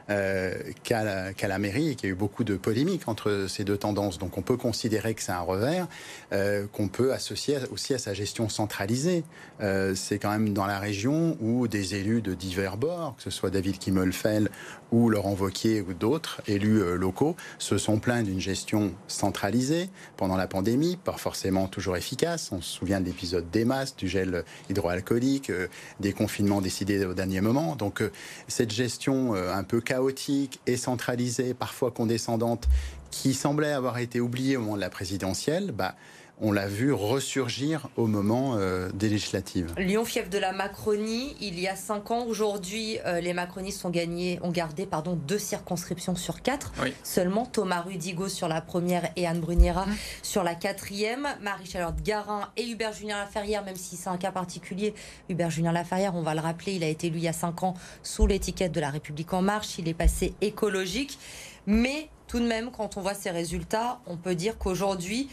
euh, 0.09 0.53
qu'à 0.83 1.03
la, 1.03 1.59
mairie 1.59 1.89
et 1.89 1.95
qu'il 1.95 2.09
y 2.09 2.11
a 2.11 2.13
eu 2.13 2.17
beaucoup 2.17 2.43
de 2.43 2.55
polémiques 2.55 3.07
entre 3.07 3.45
ces 3.47 3.63
deux 3.63 3.77
tendances. 3.77 4.17
Donc 4.17 4.39
on 4.39 4.41
peut 4.41 4.57
considérer 4.57 5.13
que 5.13 5.21
c'est 5.21 5.31
un 5.31 5.41
revers 5.41 5.87
euh, 6.33 6.65
qu'on 6.71 6.87
peut 6.87 7.13
associer 7.13 7.57
aussi 7.71 7.93
à 7.93 7.99
sa 7.99 8.15
gestion 8.15 8.49
centralisée. 8.49 9.23
Euh, 9.61 9.93
c'est 9.93 10.17
quand 10.17 10.31
même 10.31 10.51
dans 10.51 10.65
la 10.65 10.79
région 10.79 11.37
où 11.41 11.67
des 11.67 11.93
élus 11.93 12.23
de 12.23 12.33
divers 12.33 12.77
bords, 12.77 13.15
que 13.17 13.23
ce 13.23 13.29
soit 13.29 13.51
David 13.51 13.77
Kimmelfeld 13.77 14.49
ou 14.91 15.11
Laurent 15.11 15.35
Vauquier 15.35 15.81
ou 15.81 15.93
d'autres 15.93 16.41
élus 16.47 16.97
locaux, 16.97 17.35
se 17.59 17.77
sont 17.77 17.99
plaints 17.99 18.23
d'une 18.23 18.39
gestion 18.39 18.93
centralisée 19.07 19.89
pendant 20.17 20.37
la 20.37 20.47
pandémie, 20.47 20.97
pas 20.97 21.17
forcément 21.17 21.67
toujours 21.67 21.95
efficace. 21.95 22.49
On 22.51 22.61
se 22.61 22.71
souvient 22.71 22.99
de 22.99 23.05
l'épisode 23.05 23.51
des 23.51 23.65
masques, 23.65 23.99
du 23.99 24.07
gel 24.07 24.43
hydroalcoolique, 24.71 25.51
des 25.99 26.13
confinements 26.13 26.61
décidés 26.61 27.05
au 27.05 27.13
dernier 27.13 27.41
moment. 27.41 27.75
Donc 27.75 28.01
cette 28.47 28.71
gestion 28.71 29.35
un 29.35 29.63
peu 29.63 29.79
chaotique 29.79 29.98
chaotique 29.99 30.59
et 30.65 30.77
centralisée, 30.77 31.53
parfois 31.53 31.91
condescendante, 31.91 32.67
qui 33.11 33.33
semblait 33.33 33.73
avoir 33.73 33.97
été 33.97 34.21
oubliée 34.21 34.55
au 34.55 34.61
moment 34.61 34.75
de 34.75 34.81
la 34.81 34.89
présidentielle, 34.89 35.71
bah, 35.71 35.95
on 36.41 36.51
l'a 36.51 36.67
vu 36.67 36.93
ressurgir 36.93 37.89
au 37.97 38.07
moment 38.07 38.55
euh, 38.55 38.89
des 38.93 39.09
législatives. 39.09 39.73
Lyon, 39.77 40.05
fief 40.05 40.29
de 40.29 40.37
la 40.37 40.51
Macronie, 40.51 41.35
il 41.41 41.59
y 41.59 41.67
a 41.67 41.75
cinq 41.75 42.11
ans. 42.11 42.25
Aujourd'hui, 42.25 42.97
euh, 43.05 43.19
les 43.19 43.33
macronistes 43.33 43.83
ont, 43.85 43.89
gagné, 43.89 44.39
ont 44.41 44.51
gardé 44.51 44.85
pardon, 44.85 45.15
deux 45.15 45.37
circonscriptions 45.37 46.15
sur 46.15 46.41
quatre. 46.41 46.71
Seulement 47.03 47.45
Thomas 47.45 47.81
Rudigo 47.81 48.29
sur 48.29 48.47
la 48.47 48.61
première 48.61 49.09
et 49.15 49.27
Anne 49.27 49.41
Bruniera 49.41 49.85
mmh. 49.85 49.95
sur 50.23 50.43
la 50.43 50.55
quatrième. 50.55 51.27
Marie-Charlotte 51.41 52.01
Garin 52.01 52.49
et 52.55 52.67
Hubert 52.67 52.93
Julien 52.93 53.17
Laferrière, 53.17 53.63
même 53.63 53.75
si 53.75 53.97
c'est 53.97 54.09
un 54.09 54.17
cas 54.17 54.31
particulier. 54.31 54.93
Hubert 55.27 55.49
Julien 55.49 55.71
Laferrière, 55.71 56.15
on 56.15 56.21
va 56.21 56.35
le 56.35 56.41
rappeler, 56.41 56.73
il 56.73 56.83
a 56.83 56.87
été 56.87 57.07
élu 57.07 57.17
il 57.17 57.23
y 57.23 57.27
a 57.27 57.33
cinq 57.33 57.63
ans 57.63 57.73
sous 58.01 58.27
l'étiquette 58.27 58.71
de 58.71 58.79
la 58.79 58.89
République 58.89 59.33
En 59.33 59.41
Marche. 59.41 59.77
Il 59.77 59.87
est 59.87 59.93
passé 59.93 60.33
écologique. 60.41 61.19
Mais 61.67 62.09
tout 62.27 62.39
de 62.39 62.47
même, 62.47 62.71
quand 62.71 62.95
on 62.95 63.01
voit 63.01 63.13
ces 63.13 63.31
résultats, 63.31 63.99
on 64.05 64.15
peut 64.15 64.35
dire 64.35 64.57
qu'aujourd'hui, 64.57 65.29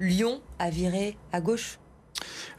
Lyon 0.00 0.40
a 0.58 0.70
viré 0.70 1.18
à 1.30 1.42
gauche 1.42 1.78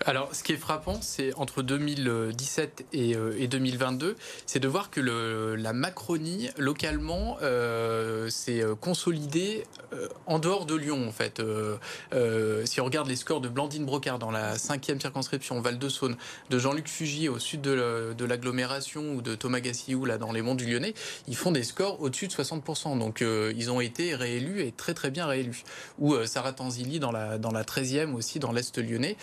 alors, 0.05 0.33
ce 0.33 0.43
qui 0.43 0.53
est 0.53 0.57
frappant, 0.57 0.99
c'est 1.01 1.33
entre 1.35 1.61
2017 1.61 2.85
et, 2.93 3.47
2022, 3.47 4.07
euh, 4.07 4.13
c'est 4.45 4.59
de 4.59 4.67
voir 4.67 4.89
que 4.89 4.99
la 4.99 5.73
Macronie, 5.73 6.49
localement, 6.57 7.37
euh, 7.41 8.29
s'est 8.29 8.63
euh, 8.63 8.75
consolidée 8.75 9.63
en 10.25 10.39
dehors 10.39 10.65
de 10.65 10.75
Lyon, 10.75 11.07
en 11.07 11.11
fait. 11.11 11.41
si 12.65 12.81
on 12.81 12.85
regarde 12.85 13.07
les 13.07 13.15
scores 13.15 13.41
de 13.41 13.49
Blandine 13.49 13.85
Brocard 13.85 14.19
dans 14.19 14.31
la 14.31 14.57
cinquième 14.57 14.99
circonscription 14.99 15.59
Val-de-Saône, 15.59 16.15
de 16.49 16.59
Jean-Luc 16.59 16.87
Fugier 16.87 17.29
au 17.29 17.39
sud 17.39 17.61
de 17.61 18.25
l'agglomération 18.25 19.13
ou 19.13 19.21
de 19.21 19.35
Thomas 19.35 19.59
Gassiou, 19.59 20.05
là, 20.05 20.17
dans 20.17 20.31
les 20.31 20.41
monts 20.41 20.55
du 20.55 20.65
Lyonnais, 20.65 20.93
ils 21.27 21.35
font 21.35 21.51
des 21.51 21.63
scores 21.63 22.01
au-dessus 22.01 22.27
de 22.27 22.33
60%. 22.33 22.97
Donc, 22.97 23.21
ils 23.21 23.69
ont 23.69 23.81
été 23.81 24.15
réélus 24.15 24.61
et 24.61 24.71
très, 24.71 24.93
très 24.93 25.11
bien 25.11 25.25
réélus. 25.25 25.63
Ou 25.99 26.15
Sarah 26.25 26.53
Tanzili 26.53 26.99
dans 26.99 27.11
la, 27.11 27.37
dans 27.37 27.51
la 27.51 27.63
13e 27.63 28.13
aussi, 28.13 28.39
dans 28.39 28.51
l'Est 28.51 28.77
lyonnais, 28.77 29.17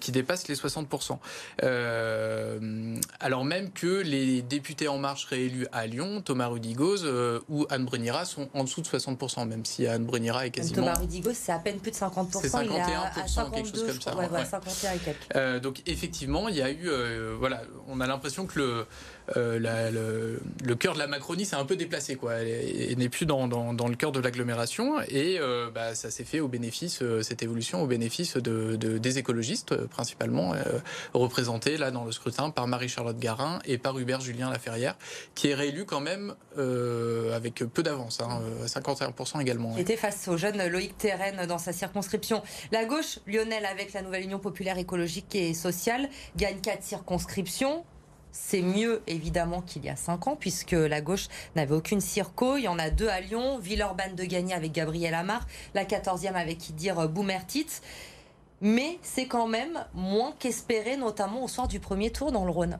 qui 0.00 0.12
dépasse 0.12 0.48
les 0.48 0.54
60%. 0.54 1.18
Euh, 1.62 2.96
alors 3.18 3.44
même 3.44 3.70
que 3.70 4.00
les 4.02 4.42
députés 4.42 4.88
En 4.88 4.98
Marche 4.98 5.24
réélus 5.24 5.66
à 5.72 5.86
Lyon, 5.86 6.22
Thomas 6.22 6.46
Rudigoz 6.46 7.02
euh, 7.04 7.40
ou 7.48 7.66
Anne 7.70 7.84
Brunira, 7.84 8.24
sont 8.24 8.48
en 8.54 8.64
dessous 8.64 8.80
de 8.80 8.86
60%, 8.86 9.46
même 9.46 9.64
si 9.64 9.86
Anne 9.86 10.04
Brunira 10.04 10.46
est 10.46 10.50
quasiment... 10.50 10.82
Thomas 10.82 10.98
Rudigoz, 10.98 11.34
c'est 11.34 11.52
à 11.52 11.58
peine 11.58 11.78
plus 11.78 11.90
de 11.90 11.96
50%. 11.96 12.40
C'est 12.40 12.48
51%, 12.48 13.50
quelque 13.52 13.68
chose 13.68 13.86
comme 13.86 14.00
ça. 14.00 14.16
Ouais, 14.16 14.44
51 14.44 14.92
et 14.92 14.98
quelques. 14.98 15.16
Euh, 15.36 15.60
donc 15.60 15.82
effectivement, 15.86 16.48
il 16.48 16.56
y 16.56 16.62
a 16.62 16.70
eu... 16.70 16.88
voilà, 17.38 17.62
on 17.88 18.00
a 18.00 18.06
l'impression 18.06 18.46
que 18.46 18.58
le 18.58 18.86
euh, 19.36 20.38
le, 20.64 20.74
cœur 20.74 20.94
de 20.94 20.98
la 20.98 21.06
Macronie 21.06 21.44
s'est 21.44 21.56
un 21.56 21.64
peu 21.64 21.76
déplacé, 21.76 22.16
quoi. 22.16 22.34
Elle, 22.34 22.98
n'est 22.98 23.08
plus 23.08 23.26
dans, 23.26 23.46
le 23.46 23.94
cœur 23.94 24.12
de 24.12 24.20
l'agglomération 24.20 25.00
et 25.02 25.38
euh, 25.38 25.70
bah, 25.72 25.94
ça 25.94 26.10
s'est 26.10 26.24
fait 26.24 26.40
au 26.40 26.48
bénéfice, 26.48 27.02
euh, 27.02 27.22
cette 27.22 27.42
évolution 27.42 27.82
au 27.82 27.86
bénéfice 27.86 28.36
de, 28.36 28.76
des 28.76 29.18
écologistes 29.18 29.69
principalement, 29.90 30.54
représentés 31.14 31.76
là 31.76 31.90
dans 31.90 32.04
le 32.04 32.12
scrutin 32.12 32.50
par 32.50 32.66
Marie-Charlotte 32.66 33.18
Garin 33.18 33.58
et 33.64 33.78
par 33.78 33.98
Hubert 33.98 34.20
Julien 34.20 34.50
Laferrière, 34.50 34.96
qui 35.34 35.48
est 35.48 35.54
réélu 35.54 35.84
quand 35.84 36.00
même 36.00 36.34
avec 36.56 37.56
peu 37.56 37.82
d'avance, 37.82 38.20
hein, 38.20 38.40
51% 38.66 39.40
également. 39.40 39.74
Il 39.76 39.80
était 39.80 39.96
face 39.96 40.28
au 40.28 40.36
jeune 40.36 40.66
Loïc 40.68 40.96
Terren 40.98 41.46
dans 41.46 41.58
sa 41.58 41.72
circonscription. 41.72 42.42
La 42.72 42.84
gauche, 42.84 43.18
Lionel, 43.26 43.66
avec 43.66 43.92
la 43.92 44.02
nouvelle 44.02 44.24
Union 44.24 44.38
populaire 44.38 44.78
écologique 44.78 45.34
et 45.34 45.54
sociale, 45.54 46.08
gagne 46.36 46.60
quatre 46.60 46.82
circonscriptions. 46.82 47.84
C'est 48.32 48.62
mieux 48.62 49.02
évidemment 49.08 49.60
qu'il 49.60 49.84
y 49.84 49.88
a 49.88 49.96
cinq 49.96 50.28
ans 50.28 50.36
puisque 50.36 50.70
la 50.70 51.00
gauche 51.00 51.26
n'avait 51.56 51.74
aucune 51.74 52.00
circo. 52.00 52.56
Il 52.56 52.62
y 52.62 52.68
en 52.68 52.78
a 52.78 52.88
deux 52.88 53.08
à 53.08 53.20
Lyon, 53.20 53.58
Villeurbanne 53.58 54.14
de 54.14 54.24
Gagné 54.24 54.54
avec 54.54 54.70
Gabriel 54.70 55.14
Amar, 55.14 55.48
la 55.74 55.84
quatorzième 55.84 56.36
avec 56.36 56.58
qui 56.58 56.72
dire 56.72 57.08
Boumertit. 57.08 57.66
Mais 58.60 58.98
c'est 59.02 59.26
quand 59.26 59.46
même 59.46 59.84
moins 59.94 60.34
qu'espéré, 60.38 60.96
notamment 60.96 61.44
au 61.44 61.48
soir 61.48 61.66
du 61.66 61.80
premier 61.80 62.10
tour 62.10 62.30
dans 62.30 62.44
le 62.44 62.50
Rhône. 62.50 62.78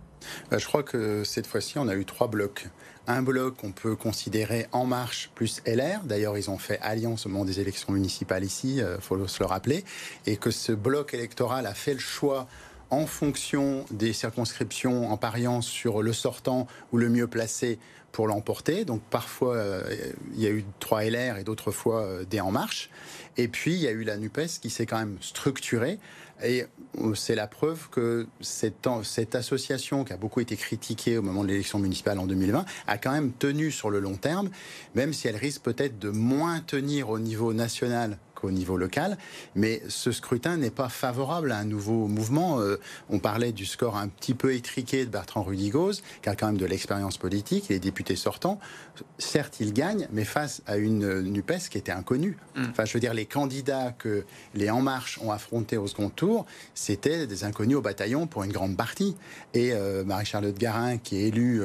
Bah, 0.50 0.58
je 0.58 0.66
crois 0.66 0.82
que 0.82 1.24
cette 1.24 1.46
fois-ci, 1.46 1.78
on 1.78 1.88
a 1.88 1.94
eu 1.94 2.04
trois 2.04 2.28
blocs. 2.28 2.68
Un 3.06 3.22
bloc 3.22 3.56
qu'on 3.56 3.72
peut 3.72 3.96
considérer 3.96 4.66
En 4.72 4.84
Marche 4.84 5.30
plus 5.34 5.62
LR. 5.66 6.00
D'ailleurs, 6.04 6.36
ils 6.36 6.50
ont 6.50 6.58
fait 6.58 6.78
alliance 6.82 7.26
au 7.26 7.30
moment 7.30 7.44
des 7.44 7.60
élections 7.60 7.92
municipales 7.92 8.44
ici, 8.44 8.76
il 8.76 8.82
euh, 8.82 9.00
faut 9.00 9.26
se 9.26 9.42
le 9.42 9.46
rappeler. 9.46 9.84
Et 10.26 10.36
que 10.36 10.50
ce 10.50 10.72
bloc 10.72 11.14
électoral 11.14 11.66
a 11.66 11.74
fait 11.74 11.94
le 11.94 11.98
choix 11.98 12.46
en 12.90 13.06
fonction 13.06 13.84
des 13.90 14.12
circonscriptions, 14.12 15.10
en 15.10 15.16
pariant 15.16 15.62
sur 15.62 16.02
le 16.02 16.12
sortant 16.12 16.66
ou 16.92 16.98
le 16.98 17.08
mieux 17.08 17.26
placé 17.26 17.78
pour 18.12 18.26
l'emporter. 18.26 18.84
Donc 18.84 19.02
parfois, 19.10 19.62
il 20.34 20.40
y 20.40 20.46
a 20.46 20.50
eu 20.50 20.64
trois 20.78 21.04
LR 21.04 21.38
et 21.38 21.44
d'autres 21.44 21.70
fois 21.70 22.06
des 22.28 22.40
En 22.40 22.50
Marche. 22.50 22.90
Et 23.36 23.48
puis, 23.48 23.74
il 23.74 23.80
y 23.80 23.88
a 23.88 23.92
eu 23.92 24.04
la 24.04 24.16
NUPES 24.16 24.60
qui 24.60 24.70
s'est 24.70 24.86
quand 24.86 24.98
même 24.98 25.16
structurée. 25.20 25.98
Et 26.42 26.64
c'est 27.14 27.34
la 27.34 27.46
preuve 27.46 27.88
que 27.90 28.26
cette, 28.40 28.88
cette, 29.02 29.34
association, 29.34 30.04
qui 30.04 30.12
a 30.12 30.16
beaucoup 30.16 30.40
été 30.40 30.56
critiquée 30.56 31.18
au 31.18 31.22
moment 31.22 31.42
de 31.42 31.48
l'élection 31.48 31.78
municipale 31.78 32.18
en 32.18 32.26
2020, 32.26 32.64
a 32.86 32.98
quand 32.98 33.12
même 33.12 33.32
tenu 33.32 33.70
sur 33.70 33.90
le 33.90 34.00
long 34.00 34.16
terme, 34.16 34.50
même 34.94 35.12
si 35.12 35.28
elle 35.28 35.36
risque 35.36 35.62
peut-être 35.62 35.98
de 35.98 36.10
moins 36.10 36.60
tenir 36.60 37.10
au 37.10 37.18
niveau 37.18 37.52
national 37.52 38.18
au 38.44 38.50
niveau 38.50 38.76
local. 38.76 39.16
Mais 39.54 39.82
ce 39.88 40.12
scrutin 40.12 40.56
n'est 40.56 40.70
pas 40.70 40.88
favorable 40.88 41.52
à 41.52 41.58
un 41.58 41.64
nouveau 41.64 42.06
mouvement. 42.06 42.60
Euh, 42.60 42.76
on 43.08 43.18
parlait 43.18 43.52
du 43.52 43.66
score 43.66 43.96
un 43.96 44.08
petit 44.08 44.34
peu 44.34 44.54
étriqué 44.54 45.04
de 45.04 45.10
Bertrand 45.10 45.42
Rudigoz, 45.42 46.02
qui 46.22 46.28
a 46.28 46.36
quand 46.36 46.46
même 46.46 46.58
de 46.58 46.66
l'expérience 46.66 47.18
politique, 47.18 47.66
il 47.70 47.76
est 47.76 47.80
député 47.80 48.16
sortant. 48.16 48.58
Certes, 49.18 49.56
il 49.60 49.72
gagne, 49.72 50.08
mais 50.12 50.24
face 50.24 50.62
à 50.66 50.76
une 50.76 51.20
NUPES 51.22 51.68
qui 51.70 51.78
était 51.78 51.92
inconnue. 51.92 52.36
Mm. 52.54 52.64
Enfin, 52.70 52.84
je 52.84 52.92
veux 52.92 53.00
dire, 53.00 53.14
les 53.14 53.26
candidats 53.26 53.92
que 53.92 54.24
les 54.54 54.70
En 54.70 54.82
Marche 54.82 55.18
ont 55.22 55.32
affrontés 55.32 55.76
au 55.76 55.86
second 55.86 56.10
tour, 56.10 56.46
c'était 56.74 57.26
des 57.26 57.44
inconnus 57.44 57.76
au 57.76 57.80
bataillon 57.80 58.26
pour 58.26 58.44
une 58.44 58.52
grande 58.52 58.76
partie. 58.76 59.16
Et 59.54 59.72
euh, 59.72 60.04
Marie-Charlotte 60.04 60.56
Garin, 60.56 60.98
qui 60.98 61.16
est 61.16 61.28
élue 61.28 61.62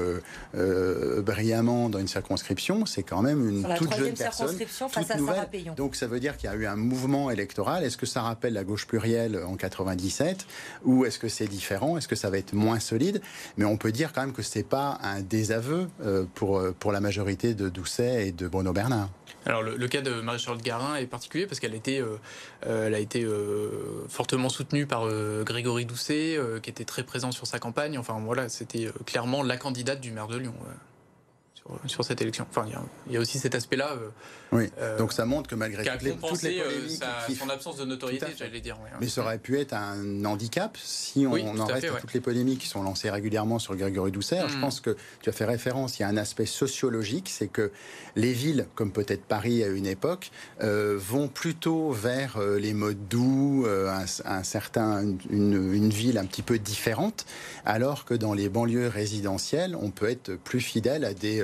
euh, 0.56 1.22
brillamment 1.22 1.90
dans 1.90 2.00
une 2.00 2.08
circonscription, 2.08 2.86
c'est 2.86 3.04
quand 3.04 3.22
même 3.22 3.48
une 3.48 3.64
toute 3.76 3.94
jeune 3.96 4.14
personne. 4.14 4.58
Face 4.90 5.12
à 5.12 5.18
Sarah 5.18 5.46
Donc 5.76 5.96
ça 5.96 6.08
veut 6.08 6.20
dire 6.20 6.38
qu'il 6.38 6.50
y 6.50 6.54
a 6.54 6.56
eu 6.56 6.65
un 6.66 6.76
mouvement 6.76 7.32
électoral. 7.32 7.84
Est-ce 7.84 7.98
que 7.98 8.06
ça 8.06 8.22
rappelle 8.22 8.54
la 8.54 8.64
gauche 8.64 8.88
plurielle 8.88 9.42
en 9.46 9.56
97 9.56 10.46
ou 10.84 11.06
est-ce 11.06 11.20
que 11.20 11.28
c'est 11.28 11.48
différent? 11.48 11.98
Est-ce 11.98 12.08
que 12.08 12.16
ça 12.16 12.30
va 12.30 12.38
être 12.38 12.54
moins 12.54 12.80
solide? 12.80 13.22
Mais 13.58 13.66
on 13.66 13.78
peut 13.78 13.92
dire 13.92 14.14
quand 14.14 14.22
même 14.22 14.34
que 14.34 14.42
c'est 14.42 14.64
pas 14.64 15.00
un 15.02 15.22
désaveu 15.22 15.88
euh, 16.04 16.26
pour, 16.36 16.60
euh, 16.60 16.76
pour 16.78 16.92
la 16.92 17.02
majorité 17.02 17.54
de 17.54 17.70
Doucet 17.70 18.28
et 18.28 18.32
de 18.32 18.48
Bruno 18.48 18.74
Bernard. 18.74 19.10
Alors 19.46 19.62
le, 19.62 19.88
cas 19.88 20.02
de 20.02 20.22
Marie-Charlotte 20.22 20.64
Garin 20.64 20.96
est 20.96 21.06
particulier 21.06 21.46
parce 21.46 21.60
qu'elle 21.60 21.74
a 21.74 21.76
été, 21.76 22.00
euh, 22.00 22.94
a 22.94 23.00
été 23.00 23.28
fortement 24.10 24.50
soutenue 24.50 24.88
par 24.88 25.08
Grégory 25.44 25.86
Doucet, 25.86 26.40
qui 26.64 26.70
était 26.72 26.84
très 26.84 27.04
présent 27.04 27.32
sur 27.32 27.46
sa 27.46 27.60
campagne. 27.60 28.00
Enfin 28.00 28.20
voilà, 28.26 28.50
c'était 28.50 28.90
clairement 29.06 29.44
la 29.44 29.58
candidate 29.58 30.02
du 30.02 30.12
maire 30.12 30.28
de 30.28 30.38
Lyon 30.38 30.56
sur, 31.88 32.06
cette 32.06 32.22
élection. 32.22 32.46
Enfin, 32.50 32.68
il 33.08 33.14
y, 33.14 33.18
a 33.18 33.20
aussi 33.20 33.40
cet 33.40 33.56
aspect-là. 33.56 33.94
Euh, 33.94 34.10
oui. 34.52 34.70
Euh, 34.80 34.98
Donc 34.98 35.14
ça 35.14 35.26
montre 35.26 35.50
que 35.50 35.56
malgré 35.56 35.84
toutes 35.84 36.02
les, 36.04 36.12
toutes 36.12 36.42
les, 36.44 36.60
euh, 36.60 36.64
polémiques, 36.64 37.04
son 37.40 37.50
absence 37.50 37.78
de 37.78 37.86
notoriété, 37.86 38.28
j'allais 38.38 38.62
dire. 38.62 38.78
Mais 39.02 39.08
ça 39.08 39.22
aurait 39.22 39.40
pu 39.40 39.60
être 39.60 39.74
un 39.74 40.26
handicap 40.26 40.78
si 40.82 41.26
on, 41.26 41.34
en 41.34 41.66
reste 41.66 41.88
à 41.88 42.00
toutes 42.00 42.14
les 42.14 42.22
polémiques 42.22 42.60
qui 42.60 42.68
sont 42.68 42.84
lancées 42.84 43.10
régulièrement 43.10 43.58
sur 43.58 43.76
Grégory 43.76 44.12
Doucet. 44.12 44.42
Je 44.48 44.58
mm. 44.58 44.62
pense 44.62 44.80
que 44.80 44.96
tu 45.22 45.30
as 45.30 45.34
fait 45.34 45.46
référence. 45.46 45.98
Il 45.98 46.04
y 46.04 46.06
a 46.06 46.08
un 46.08 46.18
aspect 46.18 46.46
sociologique, 46.46 47.30
c'est 47.30 47.48
que 47.48 47.72
les 48.16 48.34
villes, 48.34 48.68
comme 48.76 48.92
peut-être 48.92 49.24
Paris 49.24 49.64
à 49.64 49.68
une 49.68 49.88
époque, 49.88 50.32
vont 50.60 51.28
plutôt 51.28 51.92
vers 51.92 52.40
les 52.40 52.74
modes 52.74 53.08
doux, 53.08 53.66
un, 53.68 54.44
certain, 54.44 55.04
une, 55.30 55.74
une 55.74 55.90
ville 55.90 56.18
un 56.20 56.26
petit 56.26 56.44
peu 56.44 56.60
différente, 56.60 57.26
alors 57.66 58.06
que 58.06 58.14
dans 58.14 58.34
les 58.34 58.50
banlieues 58.50 58.88
résidentielles, 58.88 59.76
on 59.80 59.90
peut 59.90 60.10
être 60.10 60.36
plus 60.36 60.62
fidèle 60.62 61.06
à 61.06 61.14
des 61.14 61.44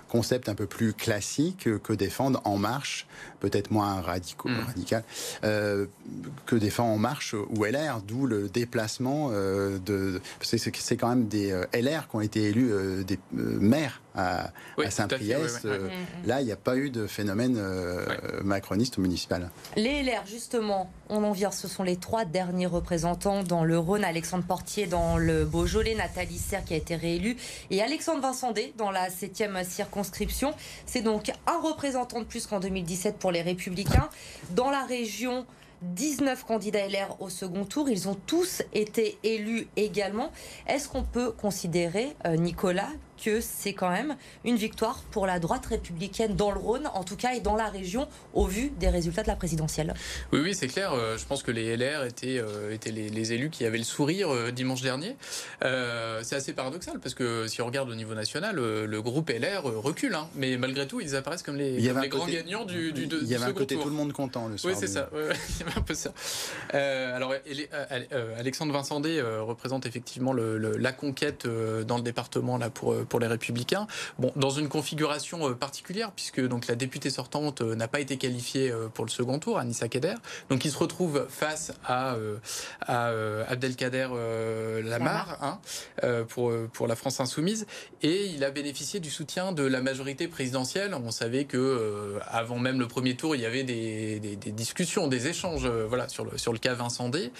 concept 0.11 0.49
un 0.49 0.55
peu 0.55 0.65
plus 0.65 0.91
classique 0.93 1.69
que 1.81 1.93
défendre 1.93 2.41
En 2.43 2.57
Marche, 2.57 3.07
peut-être 3.39 3.71
moins 3.71 4.01
radicaux, 4.01 4.49
hmm. 4.49 4.65
radical, 4.67 5.03
euh, 5.45 5.85
que 6.45 6.57
défendre 6.57 6.91
En 6.91 6.97
Marche 6.97 7.33
ou 7.33 7.63
LR, 7.63 8.01
d'où 8.05 8.25
le 8.25 8.49
déplacement 8.49 9.29
euh, 9.31 9.79
de... 9.79 10.19
C'est 10.41 10.97
quand 10.97 11.09
même 11.09 11.27
des 11.27 11.51
euh, 11.51 11.63
LR 11.73 12.09
qui 12.09 12.15
ont 12.17 12.21
été 12.21 12.43
élus 12.43 12.71
des 13.05 13.17
maires 13.31 14.01
à, 14.13 14.51
Saint-Priest. 14.89 15.65
Là, 16.25 16.41
il 16.41 16.45
n'y 16.45 16.51
a 16.51 16.57
pas 16.57 16.75
eu 16.75 16.89
de 16.89 17.07
phénomène 17.07 17.57
macroniste 18.43 18.97
ou 18.97 19.01
municipal. 19.01 19.49
Les 19.77 20.03
LR, 20.03 20.25
justement, 20.25 20.91
on 21.09 21.23
en 21.23 21.31
vient, 21.31 21.51
ce 21.51 21.69
sont 21.69 21.83
les 21.83 21.95
trois 21.95 22.25
derniers 22.25 22.65
représentants 22.65 23.43
dans 23.43 23.63
le 23.63 23.77
Rhône. 23.77 24.03
Alexandre 24.03 24.43
Portier 24.43 24.87
dans 24.87 25.17
le 25.17 25.45
Beaujolais, 25.45 25.95
Nathalie 25.95 26.37
Serre 26.37 26.65
qui 26.65 26.73
a 26.73 26.77
été 26.77 26.95
réélue 26.95 27.37
et 27.69 27.81
Alexandre 27.81 28.21
Vincendé 28.21 28.73
dans 28.77 28.91
la 28.91 29.09
7e 29.09 29.63
circonscription. 29.63 30.00
C'est 30.85 31.01
donc 31.01 31.31
un 31.47 31.59
représentant 31.59 32.19
de 32.19 32.25
plus 32.25 32.47
qu'en 32.47 32.59
2017 32.59 33.17
pour 33.17 33.31
les 33.31 33.41
Républicains. 33.41 34.09
Dans 34.51 34.69
la 34.69 34.83
région, 34.85 35.45
19 35.81 36.45
candidats 36.45 36.87
LR 36.87 37.19
au 37.19 37.29
second 37.29 37.65
tour. 37.65 37.89
Ils 37.89 38.07
ont 38.07 38.15
tous 38.15 38.61
été 38.73 39.17
élus 39.23 39.67
également. 39.75 40.31
Est-ce 40.67 40.87
qu'on 40.87 41.03
peut 41.03 41.31
considérer, 41.31 42.15
euh, 42.25 42.35
Nicolas, 42.35 42.89
que 43.23 43.39
c'est 43.39 43.73
quand 43.73 43.89
même 43.89 44.15
une 44.43 44.55
victoire 44.55 45.03
pour 45.11 45.27
la 45.27 45.39
droite 45.39 45.65
républicaine 45.67 46.35
dans 46.35 46.51
le 46.51 46.59
Rhône, 46.59 46.89
en 46.93 47.03
tout 47.03 47.15
cas, 47.15 47.33
et 47.33 47.39
dans 47.39 47.55
la 47.55 47.67
région, 47.67 48.07
au 48.33 48.45
vu 48.45 48.71
des 48.79 48.89
résultats 48.89 49.23
de 49.23 49.27
la 49.27 49.35
présidentielle. 49.35 49.93
Oui, 50.31 50.39
oui, 50.41 50.55
c'est 50.55 50.67
clair. 50.67 50.93
Euh, 50.93 51.17
je 51.17 51.25
pense 51.25 51.43
que 51.43 51.51
les 51.51 51.77
LR 51.77 52.03
étaient, 52.03 52.39
euh, 52.39 52.73
étaient 52.73 52.91
les, 52.91 53.33
élus 53.33 53.49
qui 53.49 53.65
avaient 53.65 53.77
le 53.77 53.83
sourire 53.83 54.33
euh, 54.33 54.51
dimanche 54.51 54.81
dernier. 54.81 55.15
c'est 55.61 56.35
assez 56.35 56.53
paradoxal 56.53 56.99
parce 56.99 57.13
que 57.13 57.47
si 57.47 57.61
on 57.61 57.65
regarde 57.65 57.89
au 57.89 57.95
niveau 57.95 58.15
national, 58.15 58.55
le 58.55 59.01
groupe 59.01 59.29
LR 59.29 59.63
recule, 59.63 60.15
hein. 60.15 60.27
mais 60.35 60.57
malgré 60.57 60.87
tout, 60.87 60.99
ils 61.01 61.15
apparaissent 61.15 61.43
comme 61.43 61.57
les, 61.57 61.81
grands 62.09 62.27
gagnants 62.27 62.65
du, 62.65 62.91
du, 62.91 63.07
Il 63.21 63.27
y 63.27 63.35
avait 63.35 63.45
un 63.45 63.53
côté 63.53 63.77
tout 63.77 63.89
le 63.89 63.95
monde 63.95 64.13
content 64.13 64.47
le 64.47 64.57
soir. 64.57 64.73
Oui, 64.73 64.79
c'est 64.79 64.87
ça. 64.87 65.09
il 65.13 65.65
y 65.65 65.69
avait 65.69 65.77
un 65.77 65.81
peu 65.81 65.93
ça. 65.93 66.11
alors, 66.73 67.33
Alexandre 68.37 68.73
Vincendé 68.73 69.21
représente 69.21 69.85
effectivement 69.85 70.33
le, 70.33 70.57
la 70.57 70.91
conquête 70.91 71.47
dans 71.47 71.97
le 71.97 72.03
département 72.03 72.57
là 72.57 72.69
pour 72.69 73.10
pour 73.11 73.19
les 73.19 73.27
Républicains. 73.27 73.87
Bon, 74.19 74.31
dans 74.37 74.51
une 74.51 74.69
configuration 74.69 75.49
euh, 75.49 75.53
particulière, 75.53 76.13
puisque 76.13 76.39
donc 76.39 76.67
la 76.67 76.75
députée 76.75 77.09
sortante 77.09 77.59
euh, 77.59 77.75
n'a 77.75 77.89
pas 77.89 77.99
été 77.99 78.15
qualifiée 78.15 78.71
euh, 78.71 78.87
pour 78.87 79.03
le 79.03 79.11
second 79.11 79.37
tour, 79.37 79.59
Anissa 79.59 79.89
Kader. 79.89 80.15
Donc 80.49 80.63
il 80.63 80.71
se 80.71 80.77
retrouve 80.77 81.27
face 81.27 81.73
à, 81.85 82.15
à 82.87 83.11
Abdelkader 83.49 84.07
Lamar 84.83 85.37
hein, 85.41 86.23
pour, 86.29 86.53
pour 86.71 86.87
la 86.87 86.95
France 86.95 87.19
insoumise, 87.19 87.65
et 88.01 88.27
il 88.27 88.45
a 88.45 88.51
bénéficié 88.51 89.01
du 89.01 89.09
soutien 89.09 89.51
de 89.51 89.63
la 89.63 89.81
majorité 89.81 90.29
présidentielle. 90.29 90.93
On 90.93 91.11
savait 91.11 91.43
que 91.43 92.17
avant 92.29 92.59
même 92.59 92.79
le 92.79 92.87
premier 92.87 93.17
tour, 93.17 93.35
il 93.35 93.41
y 93.41 93.45
avait 93.45 93.63
des, 93.63 94.19
des, 94.19 94.51
discussions, 94.51 95.07
des 95.07 95.27
échanges, 95.27 95.67
voilà, 95.67 96.07
sur 96.07 96.23
le 96.23 96.37
sur 96.37 96.53
le 96.53 96.59
cas 96.59 96.73
Vincent 96.73 97.09
D. 97.09 97.31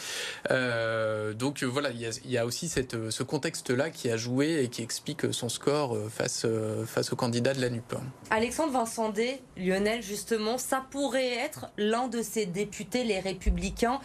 donc 1.36 1.64
voilà, 1.64 1.92
il 1.92 2.02
y, 2.02 2.06
a, 2.06 2.12
il 2.26 2.32
y 2.32 2.38
a 2.38 2.46
aussi 2.46 2.68
cette, 2.68 3.10
ce 3.10 3.24
contexte-là 3.24 3.90
qui 3.90 4.10
a 4.10 4.18
joué 4.18 4.64
et 4.64 4.68
qui 4.68 4.82
explique 4.82 5.34
son 5.34 5.48
score 5.48 5.61
euh, 5.68 6.10
face, 6.10 6.44
euh, 6.46 6.86
face 6.86 7.14
au 7.14 7.16
candidat 7.16 7.54
de 7.54 7.62
la 7.62 7.70
NUP. 7.70 7.94
Alexandre 8.30 8.74
Vincent 8.74 9.14
Lionel, 9.58 10.02
justement, 10.02 10.58
ça 10.58 10.84
pourrait 10.90 11.34
être 11.34 11.68
l'un 11.78 12.08
de 12.08 12.22
ces 12.22 12.46
députés, 12.46 13.04
les 13.04 13.20
républicains, 13.20 14.00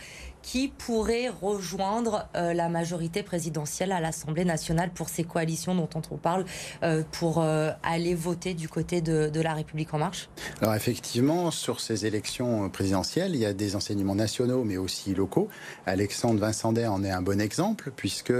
qui 0.46 0.68
pourrait 0.68 1.28
rejoindre 1.28 2.28
euh, 2.36 2.54
la 2.54 2.68
majorité 2.68 3.24
présidentielle 3.24 3.90
à 3.90 4.00
l'Assemblée 4.00 4.44
nationale 4.44 4.90
pour 4.94 5.08
ces 5.08 5.24
coalitions 5.24 5.74
dont 5.74 5.88
on 6.12 6.16
parle, 6.16 6.44
euh, 6.84 7.02
pour 7.10 7.42
euh, 7.42 7.72
aller 7.82 8.14
voter 8.14 8.54
du 8.54 8.68
côté 8.68 9.00
de, 9.00 9.40
la 9.40 9.54
République 9.54 9.92
en 9.92 9.98
marche? 9.98 10.28
Alors 10.62 10.76
effectivement, 10.76 11.50
sur 11.50 11.80
ces 11.80 12.06
élections 12.06 12.70
présidentielles, 12.70 13.34
il 13.34 13.40
y 13.40 13.44
a 13.44 13.52
des 13.52 13.74
enseignements 13.74 14.14
nationaux 14.14 14.62
mais 14.62 14.76
aussi 14.76 15.14
locaux. 15.14 15.48
Alexandre 15.84 16.38
Vincendet 16.38 16.86
en 16.86 17.02
est 17.02 17.10
un 17.10 17.22
bon 17.22 17.40
exemple 17.40 17.90
puisque 17.96 18.32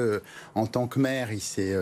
en 0.55 0.67
tant 0.67 0.87
que 0.87 1.01
maire, 1.01 1.33
il 1.33 1.41
s'est 1.41 1.77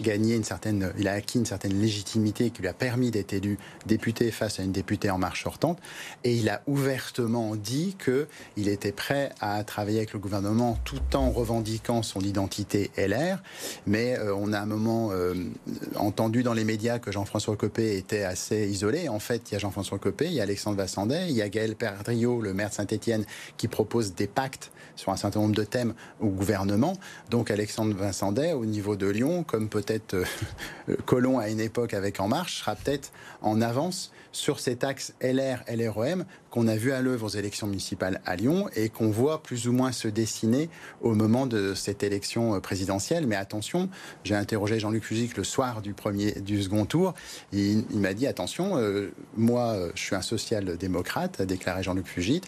gagné 0.00 0.34
une 0.34 0.44
certaine, 0.44 0.92
il 0.98 1.06
a 1.06 1.12
acquis 1.12 1.38
une 1.38 1.46
certaine 1.46 1.80
légitimité 1.80 2.50
qui 2.50 2.62
lui 2.62 2.68
a 2.68 2.72
permis 2.72 3.12
d'être 3.12 3.32
élu 3.32 3.58
député 3.86 4.32
face 4.32 4.58
à 4.58 4.64
une 4.64 4.72
députée 4.72 5.10
en 5.10 5.18
marche 5.18 5.44
sortante 5.44 5.78
et 6.24 6.34
il 6.34 6.48
a 6.48 6.62
ouvertement 6.66 7.54
dit 7.54 7.94
que 7.96 8.26
il 8.56 8.68
était 8.68 8.92
prêt 8.92 9.30
à 9.40 9.56
travailler 9.68 9.98
avec 9.98 10.14
le 10.14 10.18
gouvernement 10.18 10.78
tout 10.84 11.14
en 11.14 11.30
revendiquant 11.30 12.02
son 12.02 12.20
identité 12.20 12.90
LR. 12.96 13.38
Mais 13.86 14.18
euh, 14.18 14.34
on 14.34 14.52
a 14.52 14.58
un 14.58 14.66
moment 14.66 15.10
euh, 15.12 15.34
entendu 15.94 16.42
dans 16.42 16.54
les 16.54 16.64
médias 16.64 16.98
que 16.98 17.12
Jean-François 17.12 17.54
Copé 17.56 17.96
était 17.96 18.24
assez 18.24 18.66
isolé. 18.68 19.08
En 19.08 19.20
fait, 19.20 19.50
il 19.50 19.52
y 19.52 19.56
a 19.56 19.58
Jean-François 19.58 19.98
Copé, 19.98 20.26
il 20.26 20.32
y 20.32 20.40
a 20.40 20.42
Alexandre 20.42 20.78
Vassandet, 20.78 21.28
il 21.28 21.36
y 21.36 21.42
a 21.42 21.48
Gaël 21.48 21.76
Perdriau, 21.76 22.40
le 22.40 22.54
maire 22.54 22.70
de 22.70 22.74
Saint-Etienne, 22.74 23.24
qui 23.58 23.68
propose 23.68 24.14
des 24.14 24.26
pactes 24.26 24.72
sur 24.96 25.12
un 25.12 25.16
certain 25.16 25.40
nombre 25.40 25.54
de 25.54 25.64
thèmes 25.64 25.94
au 26.20 26.28
gouvernement. 26.28 26.94
Donc 27.30 27.50
Alexandre 27.50 27.94
Vincendet, 27.94 28.54
au 28.54 28.64
niveau 28.64 28.96
de 28.96 29.06
Lyon, 29.06 29.44
comme 29.44 29.68
peut-être 29.68 30.14
euh, 30.14 30.24
Colomb 31.06 31.38
à 31.38 31.50
une 31.50 31.60
époque 31.60 31.94
avec 31.94 32.20
En 32.20 32.28
Marche, 32.28 32.60
sera 32.60 32.74
peut-être 32.74 33.12
en 33.42 33.60
avance 33.60 34.10
sur 34.32 34.60
cet 34.60 34.84
axe 34.84 35.14
LR-LREM 35.20 36.24
qu'on 36.50 36.68
a 36.68 36.76
vu 36.76 36.92
à 36.92 37.00
l'œuvre 37.00 37.26
aux 37.26 37.36
élections 37.36 37.66
municipales 37.66 38.20
à 38.24 38.36
Lyon 38.36 38.68
et 38.74 38.88
qu'on 38.88 39.10
voit 39.10 39.42
plus 39.42 39.68
ou 39.68 39.72
moins 39.72 39.92
se 39.92 40.08
dessiner 40.08 40.68
au 41.00 41.14
moment 41.14 41.46
de 41.46 41.74
cette 41.74 42.02
élection 42.02 42.54
euh, 42.54 42.60
présidentielle. 42.60 43.26
Mais 43.26 43.36
attention, 43.36 43.88
j'ai 44.24 44.34
interrogé 44.34 44.78
Jean-Luc 44.78 45.04
Fugic 45.04 45.36
le 45.36 45.44
soir 45.44 45.82
du, 45.82 45.94
premier, 45.94 46.32
du 46.32 46.62
second 46.62 46.86
tour. 46.86 47.14
il, 47.52 47.84
m'a 47.94 48.14
dit 48.14 48.26
attention, 48.26 48.76
euh, 48.76 49.12
moi 49.36 49.76
je 49.94 50.02
suis 50.02 50.14
un 50.14 50.22
social-démocrate, 50.22 51.40
a 51.40 51.46
déclaré 51.46 51.82
Jean-Luc 51.82 52.06
Fugit. 52.06 52.42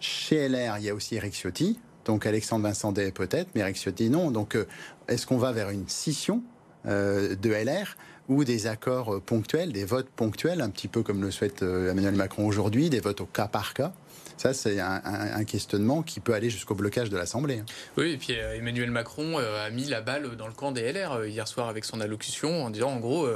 Chez 0.00 0.48
LR, 0.48 0.78
il 0.78 0.84
y 0.84 0.90
a 0.90 0.94
aussi 0.94 1.16
Eric 1.16 1.34
Ciotti, 1.34 1.78
donc 2.04 2.24
Alexandre 2.26 2.64
Vincendet 2.64 3.12
peut-être, 3.12 3.50
mais 3.54 3.60
Eric 3.60 3.76
Ciotti 3.76 4.08
non. 4.08 4.30
Donc 4.30 4.56
euh, 4.56 4.66
est-ce 5.08 5.26
qu'on 5.26 5.38
va 5.38 5.52
vers 5.52 5.70
une 5.70 5.88
scission 5.88 6.42
de 6.86 7.50
LR 7.50 7.94
ou 8.28 8.44
des 8.44 8.66
accords 8.66 9.20
ponctuels, 9.22 9.72
des 9.72 9.84
votes 9.84 10.08
ponctuels, 10.08 10.60
un 10.60 10.70
petit 10.70 10.88
peu 10.88 11.02
comme 11.02 11.22
le 11.22 11.30
souhaite 11.30 11.62
Emmanuel 11.62 12.14
Macron 12.14 12.46
aujourd'hui, 12.46 12.90
des 12.90 13.00
votes 13.00 13.20
au 13.20 13.26
cas 13.26 13.48
par 13.48 13.74
cas. 13.74 13.92
Ça, 14.40 14.54
c'est 14.54 14.80
un, 14.80 15.44
questionnement 15.44 16.02
qui 16.02 16.18
peut 16.18 16.32
aller 16.32 16.48
jusqu'au 16.48 16.74
blocage 16.74 17.10
de 17.10 17.16
l'Assemblée. 17.18 17.62
Oui, 17.98 18.12
et 18.12 18.16
puis 18.16 18.28
euh, 18.38 18.56
Emmanuel 18.56 18.90
Macron 18.90 19.38
euh, 19.38 19.66
a 19.66 19.68
mis 19.68 19.84
la 19.84 20.00
balle 20.00 20.34
dans 20.36 20.46
le 20.46 20.54
camp 20.54 20.72
des 20.72 20.90
LR 20.90 21.12
euh, 21.12 21.28
hier 21.28 21.46
soir 21.46 21.68
avec 21.68 21.84
son 21.84 22.00
allocution 22.00 22.64
en 22.64 22.70
disant 22.70 22.88
en 22.88 23.00
gros, 23.00 23.28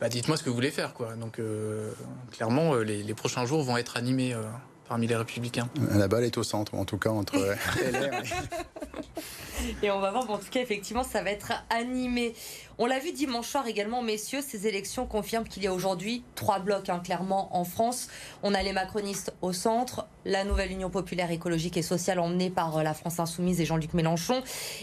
bah, 0.00 0.08
dites-moi 0.08 0.36
ce 0.36 0.42
que 0.42 0.48
vous 0.48 0.56
voulez 0.56 0.72
faire. 0.72 0.94
Quoi. 0.94 1.14
Donc 1.14 1.40
clairement, 2.32 2.74
les, 2.74 3.14
prochains 3.14 3.46
jours 3.46 3.62
vont 3.62 3.76
être 3.76 3.96
animés 3.96 4.34
parmi 4.88 5.06
les 5.06 5.16
républicains. 5.16 5.68
La 5.92 6.08
balle 6.08 6.24
est 6.24 6.38
au 6.38 6.42
centre, 6.42 6.74
en 6.74 6.84
tout 6.84 6.98
cas 6.98 7.10
entre 7.10 7.36
LR 7.36 8.22
et... 9.82 9.86
et 9.86 9.90
on 9.90 10.00
va 10.00 10.10
voir, 10.10 10.30
en 10.30 10.38
tout 10.38 10.50
cas, 10.50 10.60
effectivement, 10.60 11.04
ça 11.04 11.22
va 11.22 11.30
être 11.30 11.52
animé. 11.70 12.34
On 12.78 12.86
l'a 12.86 12.98
vu 12.98 13.12
dimanche 13.12 13.48
soir 13.48 13.66
également, 13.66 14.02
messieurs, 14.02 14.40
ces 14.46 14.66
élections 14.66 15.06
confirment 15.06 15.46
qu'il 15.46 15.62
y 15.62 15.66
a 15.66 15.74
aujourd'hui 15.74 16.24
trois 16.34 16.58
blocs, 16.58 16.88
hein, 16.88 17.00
clairement, 17.04 17.56
en 17.56 17.64
France. 17.64 18.08
On 18.42 18.54
a 18.54 18.62
les 18.62 18.72
macronistes 18.72 19.32
au 19.42 19.52
centre, 19.52 20.06
la 20.28 20.44
nouvelle 20.44 20.70
Union 20.70 20.90
populaire 20.90 21.30
écologique 21.30 21.78
et 21.78 21.82
sociale 21.82 22.20
emmenée 22.20 22.50
par 22.50 22.76
euh, 22.76 22.82
la 22.82 22.92
France 22.92 23.18
insoumise 23.18 23.62
et 23.62 23.64
Jean-Luc 23.64 23.94
Mélenchon, 23.94 24.42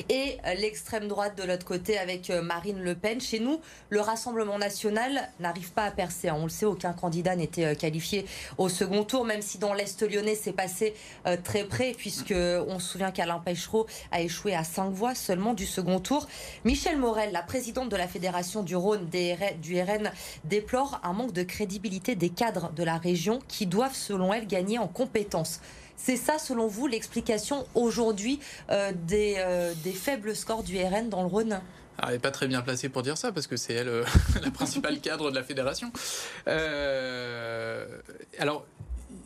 et 0.10 0.38
euh, 0.46 0.56
l'extrême 0.56 1.08
droite 1.08 1.38
de 1.38 1.44
l'autre 1.44 1.66
côté 1.66 2.00
avec 2.00 2.32
euh, 2.32 2.42
Marine 2.42 2.82
Le 2.82 2.96
Pen. 2.96 3.22
Chez 3.22 3.40
nous, 3.40 3.62
le 3.90 4.02
Rassemblement 4.02 4.58
national 4.58 5.30
n'arrive 5.40 5.72
pas 5.72 5.84
à 5.84 5.92
percer. 5.92 6.30
Hein. 6.30 6.38
On 6.40 6.44
le 6.46 6.50
sait, 6.50 6.66
aucun 6.66 6.94
candidat 6.94 7.36
n'était 7.36 7.76
qualifié 7.76 8.26
au 8.58 8.70
second 8.70 9.04
tour, 9.04 9.24
même 9.24 9.44
si 9.44 9.60
dans 9.60 9.74
l'Est 9.74 10.02
lyonnais, 10.02 10.36
c'est 10.36 10.52
passé 10.52 10.96
très 11.44 11.64
près, 11.64 11.94
puisque 11.96 12.34
on 12.34 12.80
se 12.80 12.92
souvient 12.92 13.12
qu'Alain 13.12 13.40
Pêchereau 13.40 13.86
a 14.12 14.22
échoué 14.22 14.56
à 14.56 14.64
cinq 14.64 14.90
voix 14.90 15.14
seulement 15.14 15.54
du 15.54 15.66
second 15.66 16.00
tour. 16.00 16.28
Michel 16.64 16.98
Morel, 16.98 17.32
la 17.32 17.42
présidente 17.42 17.90
de 17.90 17.96
la 17.96 18.08
Fédération 18.08 18.64
du 18.64 18.76
Rhône 18.76 19.08
du 19.62 19.82
RN 19.82 20.12
déplore 20.44 21.00
un 21.04 21.14
manque 21.14 21.34
de 21.34 21.44
crédibilité 21.44 22.16
des 22.16 22.30
cadres 22.30 22.72
de 22.72 22.84
la 22.84 22.98
région 22.98 23.40
qui 23.48 23.66
doivent, 23.66 23.96
selon 23.96 24.34
elle, 24.34 24.48
gagner 24.48 24.80
en 24.80 24.88
C'est 25.98 26.18
ça, 26.18 26.38
selon 26.38 26.68
vous, 26.68 26.88
l'explication 26.88 27.66
aujourd'hui 27.74 28.40
euh, 28.70 28.92
des, 28.94 29.36
euh, 29.38 29.74
des 29.84 29.94
faibles 29.94 30.36
scores 30.36 30.64
du 30.64 30.78
RN 30.78 31.10
dans 31.10 31.22
le 31.22 31.28
Rhône? 31.28 31.62
Elle 32.04 32.14
n'est 32.14 32.20
pas 32.20 32.32
très 32.32 32.48
bien 32.48 32.62
placée 32.62 32.90
pour 32.90 33.02
dire 33.02 33.18
ça 33.18 33.32
parce 33.32 33.48
que 33.48 33.56
c'est 33.56 33.74
elle 33.74 33.88
euh, 33.88 34.04
la 34.44 34.52
principale 34.52 35.00
cadre 35.02 35.32
de 35.32 35.36
la 35.36 35.44
fédération. 35.44 35.92
alors, 38.38 38.66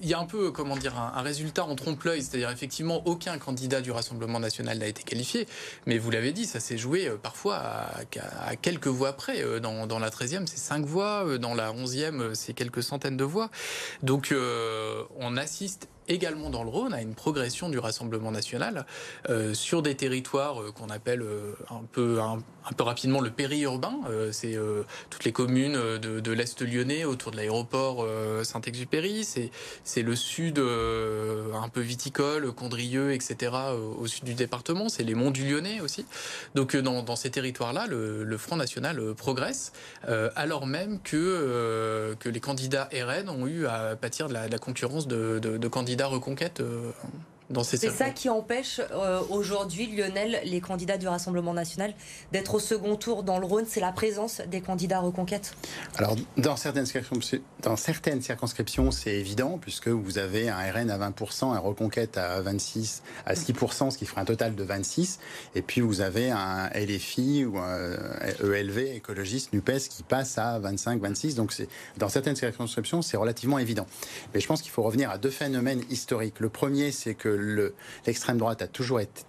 il 0.02 0.08
y 0.08 0.14
a 0.14 0.20
un 0.20 0.26
peu, 0.26 0.52
comment 0.52 0.78
dire, 0.78 0.98
un, 0.98 1.22
résultat 1.22 1.66
en 1.66 1.76
trompe-l'œil, 1.76 2.22
c'est-à-dire 2.22 2.50
effectivement 2.50 3.02
aucun 3.06 3.38
candidat 3.38 3.82
du 3.82 3.92
Rassemblement 3.92 4.40
national 4.40 4.78
n'a 4.80 4.88
été 4.88 5.04
qualifié, 5.04 5.48
mais 5.86 5.98
vous 5.98 6.12
l'avez 6.12 6.32
dit, 6.32 6.46
ça 6.46 6.60
s'est 6.60 6.78
joué 6.78 7.08
euh, 7.08 7.18
parfois 7.22 7.58
à, 7.58 8.56
quelques 8.56 8.88
voix 8.88 9.14
près. 9.14 9.42
Euh, 9.42 9.60
dans, 9.60 9.88
dans 9.88 10.00
la 10.00 10.10
13e, 10.10 10.46
c'est 10.48 10.58
5 10.58 10.86
voix, 10.86 11.26
euh, 11.26 11.38
dans 11.38 11.54
la 11.54 11.74
11e, 11.74 12.34
c'est 12.34 12.54
quelques 12.54 12.84
centaines 12.84 13.18
de 13.18 13.24
voix. 13.24 13.50
Donc 14.04 14.34
on 15.20 15.38
assiste 15.38 15.88
également 16.10 16.50
dans 16.50 16.64
le 16.64 16.70
Rhône 16.70 16.94
à 16.94 17.02
une 17.02 17.14
progression 17.14 17.70
du 17.70 17.80
Rassemblement 17.80 18.32
national 18.32 18.86
euh, 19.30 19.54
sur 19.54 19.82
des 19.82 19.96
territoires 19.96 20.62
euh, 20.62 20.72
qu'on 20.72 20.90
appelle 20.90 21.22
euh, 21.22 21.54
un, 21.70 21.84
peu, 21.92 22.20
un, 22.20 22.40
peu 22.76 22.84
rapidement 22.84 23.22
le 23.22 23.30
périurbain. 23.30 24.00
c'est 24.32 24.58
toutes 25.10 25.24
les 25.24 25.32
communes 25.32 25.74
de, 25.74 26.20
de 26.20 26.32
l'Est 26.32 26.62
lyonnais 26.62 27.06
autour 27.06 27.32
de 27.32 27.38
l'aéroport 27.38 28.06
Saint-Exupéry. 28.44 29.26
C'est 29.84 30.02
le 30.02 30.16
sud 30.16 30.60
un 30.60 31.70
peu 31.70 31.82
viticole, 31.82 32.52
Condrieux, 32.52 33.14
etc. 33.14 33.52
au 33.98 34.06
sud 34.08 34.24
du 34.24 34.34
département. 34.34 34.90
C'est 34.90 35.04
les 35.04 35.16
monts 35.16 35.32
du 35.32 35.48
Lyonnais 35.50 35.82
aussi. 35.82 36.06
Donc 36.56 36.76
dans, 36.76 37.16
ces 37.16 37.32
territoires-là, 37.32 37.88
le, 37.88 38.38
Front 38.38 38.56
National 38.56 39.14
progresse 39.16 39.72
alors 40.36 40.66
même 40.66 41.00
que, 41.02 42.16
que 42.20 42.30
les 42.30 42.40
candidats 42.40 42.90
RN 42.94 43.30
ont 43.30 43.48
eu 43.48 43.66
à 43.66 43.96
pâtir 43.96 44.28
de 44.28 44.34
la, 44.34 44.48
concurrence 44.60 45.08
de 45.08 45.68
candidats 45.68 45.99
reconquête 46.08 46.62
euh, 47.58 47.64
c'est 47.64 47.90
ça 47.90 48.10
qui 48.12 48.30
empêche 48.30 48.80
euh, 48.92 49.22
aujourd'hui, 49.30 49.88
Lionel, 49.88 50.40
les 50.44 50.62
candidats 50.62 50.98
du 50.98 51.08
Rassemblement 51.08 51.54
national 51.54 51.94
d'être 52.32 52.56
au 52.56 52.60
second 52.60 52.96
tour 52.96 53.24
dans 53.24 53.40
le 53.40 53.46
Rhône. 53.46 53.66
C'est 53.68 53.80
la 53.80 53.92
présence 53.92 54.42
des 54.48 54.62
candidats 54.62 55.00
reconquête 55.00 55.56
Alors, 55.98 56.16
dans 56.38 56.56
certaines, 56.56 56.86
dans 57.64 57.76
certaines 57.76 58.22
circonscriptions, 58.22 58.92
c'est 58.92 59.16
évident, 59.16 59.58
puisque 59.60 59.88
vous 59.88 60.18
avez 60.18 60.50
un 60.50 60.58
RN 60.58 60.92
à 60.92 60.98
20%, 60.98 61.54
un 61.54 61.60
reconquête 61.60 62.18
à 62.18 62.42
26, 62.42 63.02
à 63.26 63.34
6%, 63.34 63.92
ce 63.92 63.98
qui 63.98 64.06
ferait 64.06 64.22
un 64.22 64.26
total 64.26 64.56
de 64.56 64.64
26. 64.64 65.20
Et 65.56 65.62
puis, 65.62 65.82
vous 65.82 66.02
avez 66.02 66.30
un 66.32 66.70
LFI 66.76 67.46
ou 67.46 67.58
un 67.58 67.98
ELV, 68.44 68.96
écologiste, 68.96 69.54
NUPES, 69.54 69.90
qui 69.90 70.04
passe 70.04 70.38
à 70.38 70.60
25, 70.60 71.02
26. 71.02 71.36
Donc, 71.36 71.54
dans 71.98 72.10
certaines 72.10 72.36
circonscriptions, 72.36 73.02
c'est 73.02 73.18
relativement 73.18 73.58
évident. 73.58 73.88
Mais 74.34 74.40
je 74.40 74.48
pense 74.48 74.62
qu'il 74.62 74.72
faut 74.72 74.84
revenir 74.84 75.10
à 75.10 75.18
deux 75.18 75.30
phénomènes 75.32 75.82
historiques. 75.90 76.40
Le 76.40 76.50
premier, 76.50 76.92
c'est 76.92 77.16
que 77.16 77.39
l'extrême 78.06 78.38
droite 78.38 78.62
a 78.62 78.68
toujours 78.68 79.00
été 79.00 79.24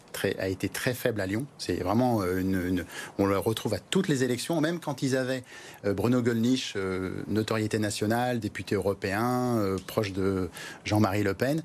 très, 0.68 0.94
faible 0.94 1.20
à 1.20 1.26
Lyon. 1.26 1.46
C'est 1.58 1.76
vraiment 1.82 2.22
euh, 2.22 2.40
une, 2.40 2.84
on 3.18 3.26
le 3.26 3.38
retrouve 3.38 3.74
à 3.74 3.78
toutes 3.78 4.08
les 4.08 4.24
élections, 4.24 4.60
même 4.60 4.80
quand 4.80 5.02
ils 5.02 5.16
avaient 5.16 5.44
euh, 5.84 5.94
Bruno 5.94 6.22
Gollnisch, 6.22 6.74
euh, 6.76 7.22
notoriété 7.28 7.78
nationale, 7.78 8.40
député 8.40 8.74
européen, 8.74 9.76
proche 9.86 10.12
de 10.12 10.48
Jean-Marie 10.84 11.22
Le 11.22 11.34
Pen. 11.34 11.62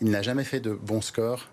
Il 0.00 0.10
n'a 0.10 0.22
jamais 0.22 0.44
fait 0.44 0.60
de 0.60 0.72
bons 0.72 1.00
scores 1.00 1.48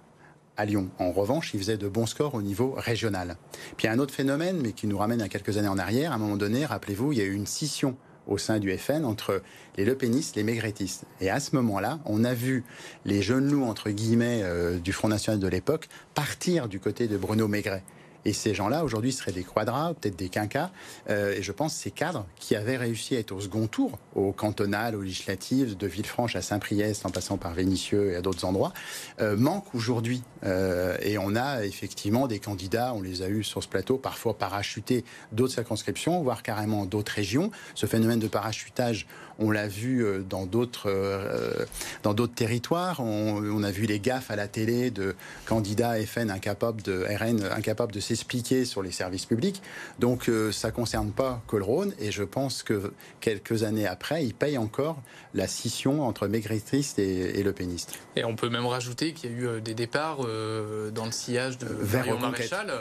à 0.58 0.66
Lyon. 0.66 0.90
En 1.00 1.12
revanche, 1.12 1.54
il 1.54 1.60
faisait 1.60 1.78
de 1.78 1.88
bons 1.88 2.06
scores 2.06 2.36
au 2.36 2.42
niveau 2.42 2.76
régional. 2.78 3.38
Puis 3.78 3.86
il 3.86 3.88
y 3.88 3.90
a 3.90 3.94
un 3.94 4.00
autre 4.00 4.14
phénomène, 4.14 4.60
mais 4.62 4.74
qui 4.74 4.88
nous 4.88 4.98
ramène 4.98 5.22
à 5.22 5.30
quelques 5.30 5.58
années 5.58 5.68
en 5.68 5.80
arrière. 5.80 6.12
À 6.12 6.16
un 6.16 6.20
moment 6.20 6.38
donné, 6.38 6.66
rappelez-vous, 6.66 7.14
il 7.14 7.20
y 7.20 7.22
a 7.22 7.26
eu 7.26 7.34
une 7.34 7.48
scission 7.48 7.96
au 8.28 8.38
sein 8.38 8.60
du 8.60 8.76
FN 8.78 9.06
entre 9.06 9.42
les 9.78 9.86
lepénistes, 9.86 10.36
les 10.36 10.44
maigretistes. 10.44 11.06
Et 11.22 11.30
à 11.30 11.40
ce 11.40 11.56
moment-là, 11.56 12.00
on 12.06 12.24
a 12.24 12.34
vu 12.34 12.64
les 13.06 13.22
jeunes 13.22 13.50
loups, 13.50 13.66
entre 13.66 13.90
guillemets, 13.90 14.42
euh, 14.44 14.78
du 14.80 14.92
Front 14.94 15.08
National 15.08 15.40
de 15.40 15.48
l'époque 15.48 15.90
partir 16.14 16.68
du 16.68 16.80
côté 16.80 17.08
de 17.08 17.18
Bruno 17.18 17.48
Maigret. 17.48 17.84
Et 18.26 18.34
ces 18.34 18.54
gens-là, 18.54 18.84
aujourd'hui, 18.84 19.12
seraient 19.12 19.32
des 19.32 19.44
quadras, 19.44 19.94
peut-être 19.94 20.16
des 20.16 20.30
quinquas. 20.30 20.72
Euh, 21.10 21.34
et 21.34 21.42
je 21.42 21.52
pense 21.52 21.74
ces 21.76 21.92
cadres 21.92 22.26
qui 22.38 22.56
avaient 22.56 22.78
réussi 22.78 23.16
à 23.16 23.20
être 23.20 23.32
au 23.32 23.42
second 23.42 23.68
tour, 23.68 24.00
au 24.16 24.32
cantonal, 24.32 24.96
aux 24.96 25.02
législatives, 25.02 25.76
de 25.78 25.88
Villefranche 25.88 26.36
à 26.36 26.42
Saint-Priest, 26.42 27.06
en 27.06 27.10
passant 27.10 27.38
par 27.38 27.54
Vénissieux 27.54 28.12
et 28.12 28.16
à 28.16 28.22
d'autres 28.22 28.46
endroits, 28.46 28.74
euh, 29.20 29.36
manquent 29.36 29.76
aujourd'hui. 29.76 30.24
Euh, 30.44 30.98
et 31.02 31.18
on 31.18 31.36
a 31.36 31.66
effectivement 31.66 32.28
des 32.28 32.40
candidats, 32.40 32.94
on 32.94 33.02
les 33.02 33.22
a 33.22 33.30
eus 33.30 33.44
sur 33.44 33.62
ce 33.62 33.68
plateau, 33.68 33.98
parfois 33.98 34.38
parachutés 34.38 35.04
d'autres 35.32 35.54
circonscriptions, 35.54 36.22
voire 36.22 36.44
carrément 36.44 36.86
d'autres 36.86 37.14
régions. 37.14 37.52
Ce 37.76 37.86
phénomène 37.86 38.20
de 38.20 38.28
parachutage, 38.28 39.08
on 39.39 39.52
l'a 39.52 39.67
vu 39.67 40.04
euh, 40.04 40.22
dans 40.22 40.46
d'autres 40.46 40.89
euh, 40.89 41.65
dans 42.04 42.13
d'autres 42.13 42.34
territoires. 42.34 43.00
On, 43.00 43.63
a 43.63 43.72
vu 43.72 43.86
les 43.86 44.00
gaffes 44.00 44.30
à 44.30 44.36
la 44.36 44.50
télé 44.50 44.91
de 44.91 45.15
candidats 45.46 45.96
FN 46.06 46.30
incapables 46.30 46.82
de 46.82 47.06
RN 47.17 47.43
incapables 47.46 47.93
de 47.93 48.02
s'expliquer 48.02 48.65
sur 48.65 48.82
les 48.82 48.91
services 48.91 49.26
publics. 49.26 49.62
Donc 50.00 50.28
euh, 50.28 50.52
ça 50.52 50.72
concerne 50.72 51.12
pas 51.12 51.41
que 51.48 51.56
le 51.56 51.63
Rhône 51.63 51.93
et 52.00 52.12
je 52.12 52.24
pense 52.24 52.62
que 52.62 52.91
quelques 53.22 53.63
années 53.63 53.88
après, 53.88 54.26
ils 54.26 54.34
payent 54.34 54.58
encore 54.58 55.02
la 55.34 55.48
scission 55.48 56.06
entre 56.06 56.28
maigretristes 56.28 57.00
et, 57.00 57.39
et 57.39 57.43
le 57.43 57.54
péniste. 57.54 57.98
Et 58.17 58.26
on 58.26 58.36
peut 58.36 58.50
même 58.50 58.65
rajouter 58.65 59.13
qu'il 59.13 59.32
y 59.32 59.34
a 59.34 59.56
eu 59.58 59.62
des 59.62 59.74
départs 59.74 60.17
dans 60.17 61.06
le 61.06 61.12
sillage 61.12 61.58
de 61.58 61.67
Vers 61.67 62.19
Maréchal 62.19 62.72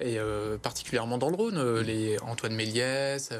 et 0.00 0.18
particulièrement 0.62 1.18
dans 1.18 1.28
le 1.28 1.36
Rhône, 1.36 1.80
les 1.80 2.18
Antoine 2.20 2.54
Méliès, 2.54 3.30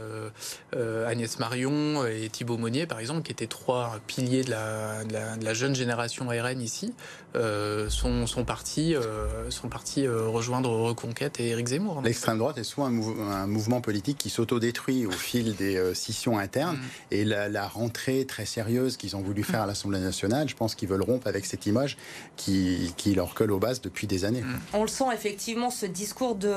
Agnès 0.73 1.39
Marion 1.39 2.07
et 2.07 2.29
Thibault 2.29 2.59
Monnier, 2.63 2.87
par 2.87 3.01
exemple, 3.01 3.23
qui 3.23 3.33
étaient 3.33 3.49
trois 3.49 3.99
piliers 4.07 4.45
de 4.45 4.51
la, 4.51 5.55
jeune 5.55 5.75
génération 5.75 6.29
RN 6.29 6.61
ici, 6.61 6.95
euh, 7.35 7.91
sont, 7.91 8.27
sont, 8.27 8.45
partis, 8.45 8.95
euh, 8.95 9.51
sont 9.51 9.69
partis 9.69 10.07
euh, 10.07 10.29
rejoindre 10.29 10.71
Reconquête 10.71 11.41
et 11.41 11.49
Éric 11.49 11.67
Zemmour. 11.67 12.01
L'extrême 12.03 12.39
droite 12.39 12.59
est 12.59 12.65
soit 12.65 12.87
un, 12.87 13.47
mouvement 13.47 13.81
politique 13.81 14.19
qui 14.19 14.31
s'autodétruit 14.31 15.07
au 15.07 15.11
fil 15.11 15.57
des 15.57 15.95
scissions 15.95 16.39
internes, 16.39 16.77
mm. 16.77 17.15
et 17.15 17.25
la, 17.25 17.69
rentrée 17.69 18.25
très 18.27 18.47
sérieuse 18.47 18.97
qu'ils 18.97 19.17
ont 19.17 19.23
voulu 19.23 19.43
faire 19.43 19.63
à 19.63 19.67
l'Assemblée 19.67 20.01
nationale, 20.01 20.49
je 20.49 20.55
pense 20.55 20.75
qu'ils 20.75 20.89
veulent 20.89 21.03
rompre 21.03 21.27
avec 21.27 21.47
cette 21.47 21.67
image 21.67 21.97
qui, 22.37 22.93
qui 22.97 23.15
leur 23.15 23.35
colle 23.35 23.53
aux 23.53 23.59
bases 23.59 23.81
depuis 23.81 24.07
des 24.07 24.25
années. 24.25 24.43
Mm. 24.43 24.61
On 24.75 24.83
le 24.83 24.89
sent 24.89 25.13
effectivement, 25.13 25.71
ce 25.71 25.87
discours 25.87 26.37
de 26.37 26.55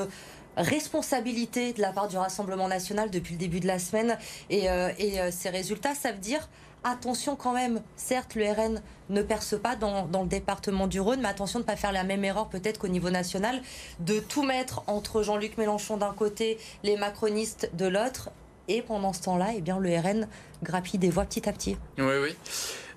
responsabilité 0.56 1.72
de 1.72 1.80
la 1.80 1.92
part 1.92 2.08
du 2.08 2.16
Rassemblement 2.16 2.68
national 2.68 3.10
depuis 3.10 3.34
le 3.34 3.38
début 3.38 3.60
de 3.60 3.66
la 3.66 3.78
semaine. 3.78 4.18
Et, 4.50 4.70
euh, 4.70 4.90
euh, 5.00 5.30
résultats, 5.50 5.94
ça 5.94 6.12
veut 6.12 6.18
dire 6.18 6.48
attention 6.84 7.36
quand 7.36 7.52
même. 7.52 7.82
Certes, 7.96 8.34
le 8.34 8.50
RN 8.50 8.80
ne 9.10 9.22
perce 9.22 9.58
pas 9.58 9.76
dans, 9.76 10.08
le 10.12 10.28
département 10.28 10.86
du 10.86 11.00
Rhône, 11.00 11.20
mais 11.20 11.28
attention 11.28 11.58
de 11.58 11.64
ne 11.64 11.66
pas 11.66 11.76
faire 11.76 11.92
la 11.92 12.04
même 12.04 12.24
erreur 12.24 12.48
peut-être 12.48 12.78
qu'au 12.78 12.88
niveau 12.88 13.10
national, 13.10 13.60
de 14.00 14.20
tout 14.20 14.42
mettre 14.42 14.82
entre 14.86 15.22
Jean-Luc 15.22 15.58
Mélenchon 15.58 15.96
d'un 15.96 16.12
côté, 16.12 16.58
les 16.82 16.96
macronistes 16.96 17.70
de 17.74 17.86
l'autre. 17.86 18.30
Et 18.68 18.82
pendant 18.82 19.12
ce 19.12 19.22
temps-là, 19.22 19.50
eh 19.56 19.60
bien, 19.60 19.78
le 19.78 19.96
RN 19.96 20.28
grappille 20.62 20.98
des 20.98 21.10
voix 21.10 21.24
petit 21.24 21.48
à 21.48 21.52
petit. 21.52 21.76
Oui, 21.98 22.14
oui. 22.20 22.34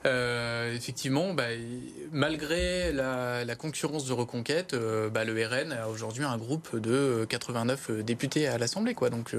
Effectivement, 0.06 1.34
bah, 1.34 1.44
malgré 2.12 2.92
la, 2.92 3.56
concurrence 3.56 4.06
de 4.06 4.14
Reconquête, 4.14 4.76
bah, 5.14 5.26
le 5.26 5.34
RN 5.46 5.72
a 5.72 5.90
aujourd'hui 5.90 6.24
un 6.24 6.38
groupe 6.38 6.78
de 6.78 7.26
89 7.28 7.92
députés 8.04 8.48
à 8.48 8.58
l'Assemblée. 8.58 8.94
Quoi. 8.94 9.10
Donc, 9.10 9.36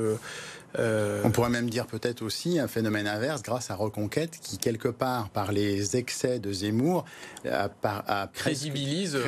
On 0.79 1.31
pourrait 1.31 1.51
même 1.51 1.70
dire 1.70 1.87
peut-être 1.87 2.23
aussi 2.23 2.59
un 2.59 2.68
phénomène 2.68 3.07
inverse 3.07 3.42
grâce 3.42 3.70
à 3.70 3.75
Reconquête 3.75 4.38
qui, 4.42 4.59
quelque 4.59 4.88
part, 4.88 5.31
par 5.31 5.53
les 5.53 5.96
excès 5.96 6.38
de 6.38 6.53
Zemmour, 6.53 7.05
a, 7.51 7.70
a 7.83 8.27
crédibilise 8.29 9.14
le, 9.16 9.23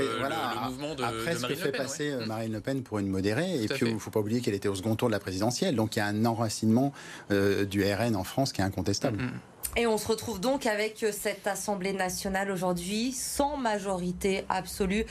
mouvement 0.68 0.94
de, 0.94 1.02
a 1.02 1.12
Marine 1.12 1.56
fait 1.56 1.66
Le 1.66 1.72
Pen, 1.72 1.72
passer 1.72 2.14
Marine 2.26 2.52
Le 2.52 2.60
Pen 2.60 2.82
pour 2.82 2.98
une 2.98 3.08
modérée. 3.08 3.62
et 3.62 3.68
puis, 3.68 3.86
il 3.86 3.94
ne 3.94 3.98
faut 3.98 4.10
pas 4.10 4.20
oublier 4.20 4.40
qu'elle 4.40 4.54
était 4.54 4.68
au 4.68 4.74
second 4.74 4.96
tour 4.96 5.08
de 5.08 5.12
la 5.12 5.20
présidentielle. 5.20 5.76
Donc, 5.76 5.96
il 5.96 6.00
y 6.00 6.02
a 6.02 6.06
un 6.06 6.24
enracinement 6.24 6.92
du 7.30 7.84
RN 7.84 8.16
en 8.16 8.24
France 8.24 8.52
qui 8.52 8.60
est 8.60 8.64
incontestable. 8.64 9.18
Et 9.74 9.86
on 9.86 9.96
se 9.96 10.06
retrouve 10.06 10.38
donc 10.38 10.66
avec 10.66 11.02
cette 11.12 11.46
Assemblée 11.46 11.94
nationale 11.94 12.50
aujourd'hui 12.50 13.12
sans 13.12 13.56
majorité 13.56 14.44
absolue 14.50 15.06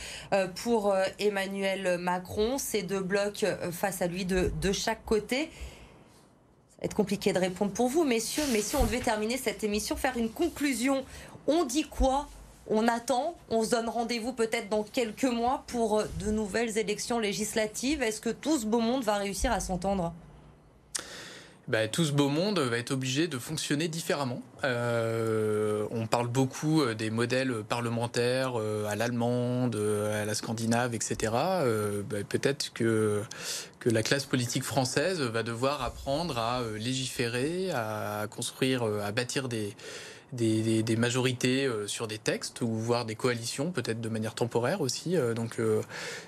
pour 0.63 0.95
Emmanuel 1.17 1.97
Macron. 1.97 2.59
Ces 2.59 2.83
deux 2.83 2.99
blocs 2.99 3.43
face 3.71 4.03
à 4.03 4.07
lui 4.07 4.23
de, 4.23 4.51
de 4.61 4.71
chaque 4.71 5.03
côté. 5.03 5.49
Ça 6.69 6.77
va 6.81 6.85
être 6.85 6.93
compliqué 6.93 7.33
de 7.33 7.39
répondre 7.39 7.71
pour 7.71 7.87
vous, 7.87 8.03
messieurs, 8.03 8.43
mais 8.51 8.61
si 8.61 8.75
on 8.75 8.83
devait 8.83 8.99
terminer 8.99 9.37
cette 9.37 9.63
émission, 9.63 9.95
faire 9.95 10.15
une 10.15 10.29
conclusion, 10.29 11.03
on 11.47 11.63
dit 11.65 11.85
quoi? 11.85 12.27
On 12.67 12.87
attend, 12.87 13.35
on 13.49 13.63
se 13.63 13.71
donne 13.71 13.89
rendez-vous 13.89 14.31
peut-être 14.31 14.69
dans 14.69 14.83
quelques 14.83 15.23
mois 15.23 15.63
pour 15.65 16.03
de 16.19 16.29
nouvelles 16.29 16.77
élections 16.77 17.17
législatives? 17.17 18.03
Est-ce 18.03 18.21
que 18.21 18.29
tout 18.29 18.59
ce 18.59 18.67
beau 18.67 18.79
monde 18.79 19.03
va 19.03 19.15
réussir 19.15 19.51
à 19.51 19.59
s'entendre? 19.59 20.13
Bah, 21.67 21.87
tout 21.87 22.03
ce 22.03 22.11
beau 22.11 22.27
monde 22.27 22.59
va 22.59 22.77
être 22.77 22.91
obligé 22.91 23.27
de 23.27 23.37
fonctionner 23.37 23.87
différemment. 23.87 24.41
Euh, 24.63 25.85
on 25.91 26.07
parle 26.07 26.27
beaucoup 26.27 26.81
euh, 26.81 26.95
des 26.95 27.09
modèles 27.09 27.63
parlementaires 27.67 28.59
euh, 28.59 28.85
à 28.87 28.95
l'allemande, 28.95 29.75
à 29.75 30.25
la 30.25 30.33
scandinave, 30.33 30.95
etc. 30.95 31.15
Bah, 31.31 32.17
peut-être 32.27 32.73
que, 32.73 33.21
que 33.79 33.89
la 33.89 34.03
classe 34.03 34.25
politique 34.25 34.63
française 34.63 35.21
va 35.21 35.43
devoir 35.43 35.83
apprendre 35.83 36.37
à 36.37 36.61
légiférer, 36.77 37.71
à 37.71 38.25
construire, 38.29 38.83
à 38.83 39.11
bâtir 39.11 39.47
des, 39.47 39.75
des, 40.33 40.95
majorités 40.97 41.65
euh, 41.65 41.87
sur 41.87 42.07
des 42.07 42.17
textes 42.17 42.61
ou 42.61 42.67
voir 42.67 43.05
des 43.05 43.15
coalitions, 43.15 43.71
peut-être 43.71 44.01
de 44.01 44.09
manière 44.09 44.33
temporaire 44.33 44.81
aussi. 44.81 45.17
Euh, 45.17 45.33
donc 45.33 45.59
euh, 45.59 45.81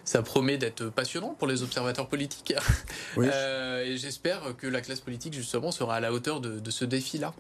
ça 0.04 0.22
promet 0.22 0.58
d'être 0.58 0.90
passionnant 0.90 1.36
pour 1.38 1.48
les 1.48 1.64
observateurs 1.64 2.08
politiques. 2.08 2.54
et 3.18 3.98
j'espère 3.98 4.56
que 4.58 4.68
la 4.68 4.82
classe 4.82 5.00
politique, 5.00 5.34
justement, 5.34 5.72
sera 5.72 5.96
à 5.96 6.00
la 6.00 6.12
hauteur 6.14 6.42
de, 6.42 6.72
ce 6.72 6.86
défi-là. 6.86 7.34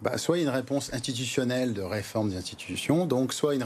Bah, 0.00 0.16
soit 0.16 0.38
une 0.38 0.48
réponse 0.48 0.92
institutionnelle 0.94 1.74
de 1.74 1.82
réforme 1.82 2.30
des 2.30 2.36
institutions, 2.36 3.04
donc 3.04 3.34
soit 3.34 3.54
une, 3.54 3.64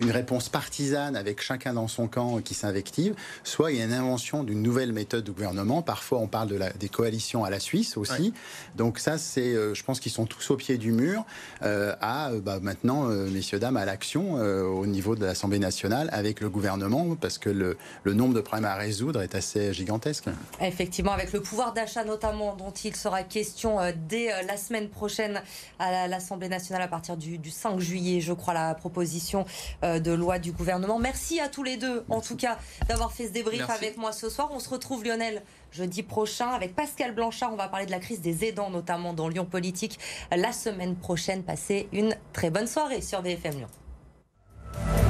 une 0.00 0.10
réponse 0.10 0.48
partisane 0.48 1.16
avec 1.16 1.40
chacun 1.40 1.72
dans 1.72 1.88
son 1.88 2.08
camp 2.08 2.40
qui 2.40 2.52
s'invective, 2.52 3.14
soit 3.44 3.72
il 3.72 3.78
y 3.78 3.80
a 3.80 3.84
une 3.84 3.92
invention 3.92 4.44
d'une 4.44 4.60
nouvelle 4.60 4.92
méthode 4.92 5.24
de 5.24 5.30
gouvernement. 5.30 5.80
Parfois, 5.82 6.18
on 6.18 6.26
parle 6.26 6.48
de 6.48 6.56
la, 6.56 6.70
des 6.70 6.88
coalitions 6.88 7.44
à 7.44 7.50
la 7.50 7.60
Suisse 7.60 7.96
aussi. 7.96 8.34
Donc 8.76 8.98
ça, 8.98 9.16
c'est, 9.16 9.54
je 9.54 9.82
pense 9.84 10.00
qu'ils 10.00 10.12
sont 10.12 10.26
tous 10.26 10.50
au 10.50 10.56
pied 10.56 10.76
du 10.76 10.92
mur. 10.92 11.24
Euh, 11.62 11.94
à 12.00 12.30
euh, 12.30 12.40
bah, 12.40 12.58
maintenant, 12.60 13.08
euh, 13.08 13.28
messieurs, 13.30 13.58
dames, 13.58 13.76
à 13.76 13.84
l'action 13.84 14.34
au 14.34 14.86
niveau 14.86 15.14
de 15.14 15.24
l'Assemblée 15.24 15.58
nationale 15.58 16.08
avec 16.12 16.40
le 16.40 16.48
gouvernement, 16.48 17.16
parce 17.20 17.38
que 17.38 17.50
le, 17.50 17.76
nombre 18.04 18.34
de 18.34 18.40
problèmes 18.40 18.64
à 18.64 18.74
résoudre 18.74 19.22
est 19.22 19.34
assez 19.34 19.72
gigantesque. 19.72 20.26
Effectivement, 20.60 21.12
avec 21.12 21.32
le 21.32 21.40
pouvoir 21.40 21.72
d'achat 21.72 22.04
notamment, 22.04 22.54
dont 22.54 22.70
il 22.70 22.94
sera 22.94 23.22
question 23.22 23.78
dès 24.08 24.30
la 24.46 24.56
semaine 24.56 24.88
prochaine 24.88 25.42
à 25.78 26.08
l'Assemblée 26.08 26.48
nationale 26.48 26.82
à 26.82 26.88
partir 26.88 27.16
du, 27.16 27.38
5 27.50 27.78
juillet, 27.80 28.20
je 28.20 28.32
crois, 28.32 28.54
la 28.54 28.74
proposition 28.74 29.44
de 29.82 30.12
loi 30.12 30.38
du 30.38 30.52
gouvernement. 30.52 30.98
Merci 30.98 31.40
à 31.40 31.48
tous 31.48 31.62
les 31.62 31.76
deux, 31.76 32.04
en 32.08 32.20
tout 32.20 32.36
cas, 32.36 32.58
d'avoir 32.88 33.12
fait 33.12 33.26
ce 33.26 33.32
débrief 33.32 33.68
avec 33.70 33.96
moi 33.96 34.12
ce 34.12 34.28
soir. 34.28 34.50
On 34.52 34.60
se 34.60 34.68
retrouve, 34.68 35.04
Lionel, 35.04 35.42
jeudi 35.74 36.02
prochain. 36.02 36.48
Avec 36.48 36.74
Pascal 36.74 37.14
Blanchard, 37.14 37.52
on 37.52 37.56
va 37.56 37.68
parler 37.68 37.86
de 37.86 37.90
la 37.90 37.98
crise 37.98 38.20
des 38.20 38.44
aidants, 38.44 38.70
notamment 38.70 39.12
dans 39.12 39.28
Lyon 39.28 39.44
Politique, 39.44 39.98
la 40.30 40.52
semaine 40.52 40.96
prochaine. 40.96 41.42
Passez 41.42 41.88
une 41.92 42.16
très 42.32 42.50
bonne 42.50 42.66
soirée 42.66 43.00
sur 43.00 43.20
VFM 43.22 43.58
Lyon. 43.58 45.03